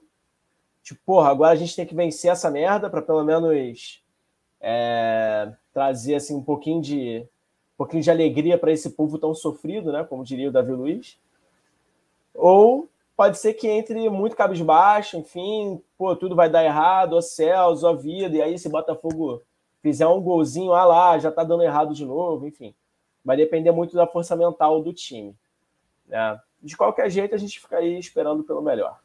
[0.84, 4.04] Tipo, porra, agora a gente tem que vencer essa merda para pelo menos
[4.60, 7.26] é, trazer assim, um pouquinho de
[7.74, 10.04] um pouquinho de alegria para esse povo tão sofrido, né?
[10.04, 11.20] Como diria o Davi Luiz.
[12.38, 17.84] Ou pode ser que entre muito cabisbaixo, enfim, pô, tudo vai dar errado, ó céus,
[17.84, 19.42] ó vida, e aí se Botafogo
[19.82, 22.76] fizer um golzinho, ah lá, já tá dando errado de novo, enfim.
[23.26, 25.36] Vai depender muito da força mental do time.
[26.08, 26.40] Né?
[26.62, 29.00] De qualquer jeito, a gente fica aí esperando pelo melhor.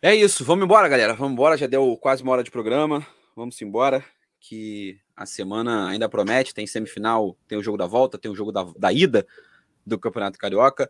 [0.00, 1.14] É isso, vamos embora, galera.
[1.14, 3.06] Vamos embora, já deu quase uma hora de programa.
[3.36, 4.04] Vamos embora,
[4.40, 6.54] que a semana ainda promete.
[6.54, 9.26] Tem semifinal, tem o jogo da volta, tem o jogo da, da ida
[9.84, 10.88] do Campeonato Carioca.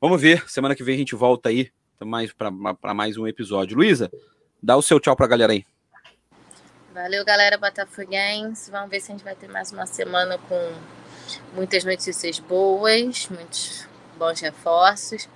[0.00, 3.76] Vamos ver, semana que vem a gente volta aí mais para mais um episódio.
[3.76, 4.08] Luísa,
[4.62, 5.66] dá o seu tchau para a galera aí.
[6.94, 8.70] Valeu, galera botafoguense.
[8.70, 10.72] Vamos ver se a gente vai ter mais uma semana com
[11.52, 15.28] muitas notícias boas, muitos bons reforços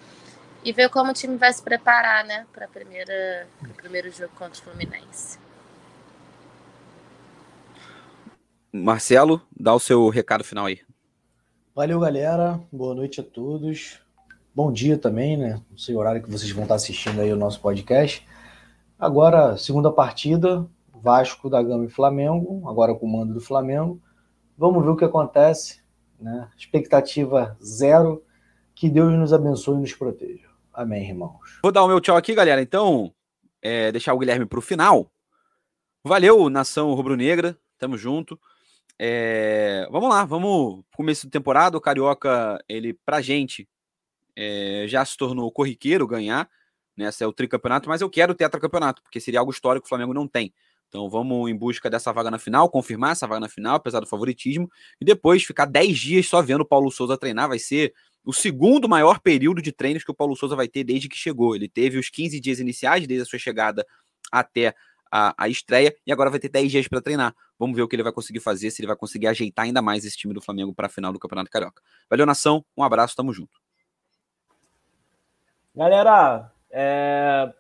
[0.65, 4.61] e ver como o time vai se preparar, né, para primeira, o primeiro jogo contra
[4.61, 5.41] o Fluminense.
[8.73, 10.81] Marcelo, dá o seu recado final aí.
[11.75, 12.61] Valeu, galera.
[12.71, 14.01] Boa noite a todos.
[14.55, 15.63] Bom dia também, né?
[15.71, 18.27] Não sei o horário que vocês vão estar assistindo aí o nosso podcast.
[18.99, 23.99] Agora, segunda partida, Vasco da Gama e Flamengo, agora com o mando do Flamengo.
[24.57, 25.81] Vamos ver o que acontece,
[26.21, 26.51] né?
[26.55, 28.23] Expectativa zero
[28.75, 30.47] que Deus nos abençoe e nos proteja.
[30.71, 31.59] Amém, irmãos.
[31.63, 32.61] Vou dar o meu tchau aqui, galera.
[32.61, 33.11] Então,
[33.63, 35.11] é, deixar o Guilherme para o final.
[36.05, 37.57] Valeu, nação rubro-negra.
[37.79, 38.39] Tamo junto.
[38.99, 40.85] É, vamos lá, vamos.
[40.95, 43.67] Começo de temporada, o Carioca, ele, pra gente,
[44.37, 46.49] é, já se tornou corriqueiro ganhar.
[46.97, 47.09] Né?
[47.21, 50.13] é o tricampeonato, mas eu quero o tetracampeonato, porque seria algo histórico que o Flamengo
[50.13, 50.53] não tem.
[50.89, 54.07] Então vamos em busca dessa vaga na final, confirmar essa vaga na final, apesar do
[54.07, 54.71] favoritismo,
[55.01, 57.49] e depois ficar 10 dias só vendo o Paulo Souza treinar.
[57.49, 61.09] Vai ser o segundo maior período de treinos que o Paulo Souza vai ter desde
[61.09, 61.57] que chegou.
[61.57, 63.87] Ele teve os 15 dias iniciais, desde a sua chegada
[64.31, 64.75] até
[65.11, 67.35] a, a estreia, e agora vai ter 10 dias para treinar.
[67.59, 70.05] Vamos ver o que ele vai conseguir fazer, se ele vai conseguir ajeitar ainda mais
[70.05, 71.83] esse time do Flamengo para a final do Campeonato Carioca.
[72.11, 73.62] Valeu, nação, um abraço, tamo junto.
[75.75, 77.51] Galera, é...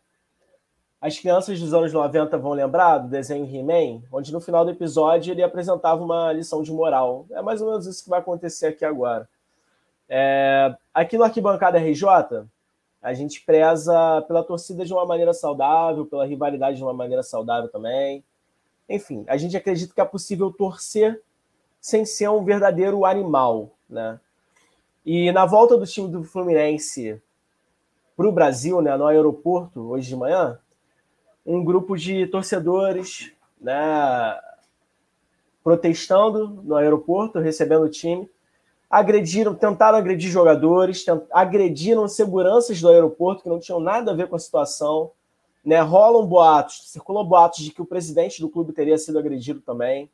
[1.00, 5.32] as crianças dos anos 90 vão lembrar do desenho He-Man, onde no final do episódio
[5.32, 7.24] ele apresentava uma lição de moral.
[7.30, 9.26] É mais ou menos isso que vai acontecer aqui agora.
[10.08, 12.04] É, aqui no Arquibancada RJ,
[13.00, 17.70] a gente preza pela torcida de uma maneira saudável, pela rivalidade de uma maneira saudável
[17.70, 18.22] também.
[18.86, 21.22] Enfim, a gente acredita que é possível torcer
[21.80, 24.20] sem ser um verdadeiro animal, né?
[25.04, 27.20] E na volta do time do Fluminense
[28.16, 30.58] para o Brasil, né, no aeroporto, hoje de manhã,
[31.44, 34.38] um grupo de torcedores, né,
[35.62, 38.28] protestando no aeroporto, recebendo o time,
[38.90, 44.28] agrediram, tentaram agredir jogadores, tent, agrediram seguranças do aeroporto que não tinham nada a ver
[44.28, 45.12] com a situação.
[45.64, 45.80] Né?
[45.80, 50.10] Rolam boatos, circulam boatos de que o presidente do clube teria sido agredido também.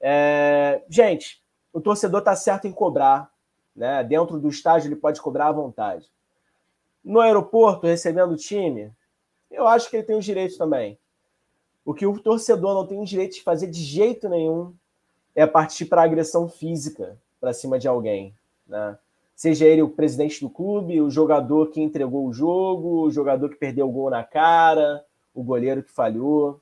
[0.00, 1.40] É, gente,
[1.72, 3.30] o torcedor está certo em cobrar.
[3.76, 4.02] Né?
[4.02, 6.10] Dentro do estádio ele pode cobrar à vontade.
[7.04, 8.92] No aeroporto, recebendo o time,
[9.50, 10.98] eu acho que ele tem os direitos também.
[11.84, 14.72] O que o torcedor não tem o direito de fazer de jeito nenhum
[15.34, 18.34] é partir para agressão física para cima de alguém,
[18.66, 18.96] né?
[19.34, 23.56] Seja ele o presidente do clube, o jogador que entregou o jogo, o jogador que
[23.56, 26.60] perdeu o gol na cara, o goleiro que falhou.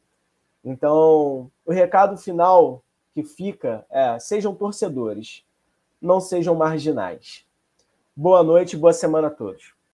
[0.64, 2.82] Então, o recado final
[3.12, 5.44] que fica é: sejam torcedores,
[6.00, 7.44] não sejam marginais.
[8.16, 9.74] Boa noite, boa semana a todos.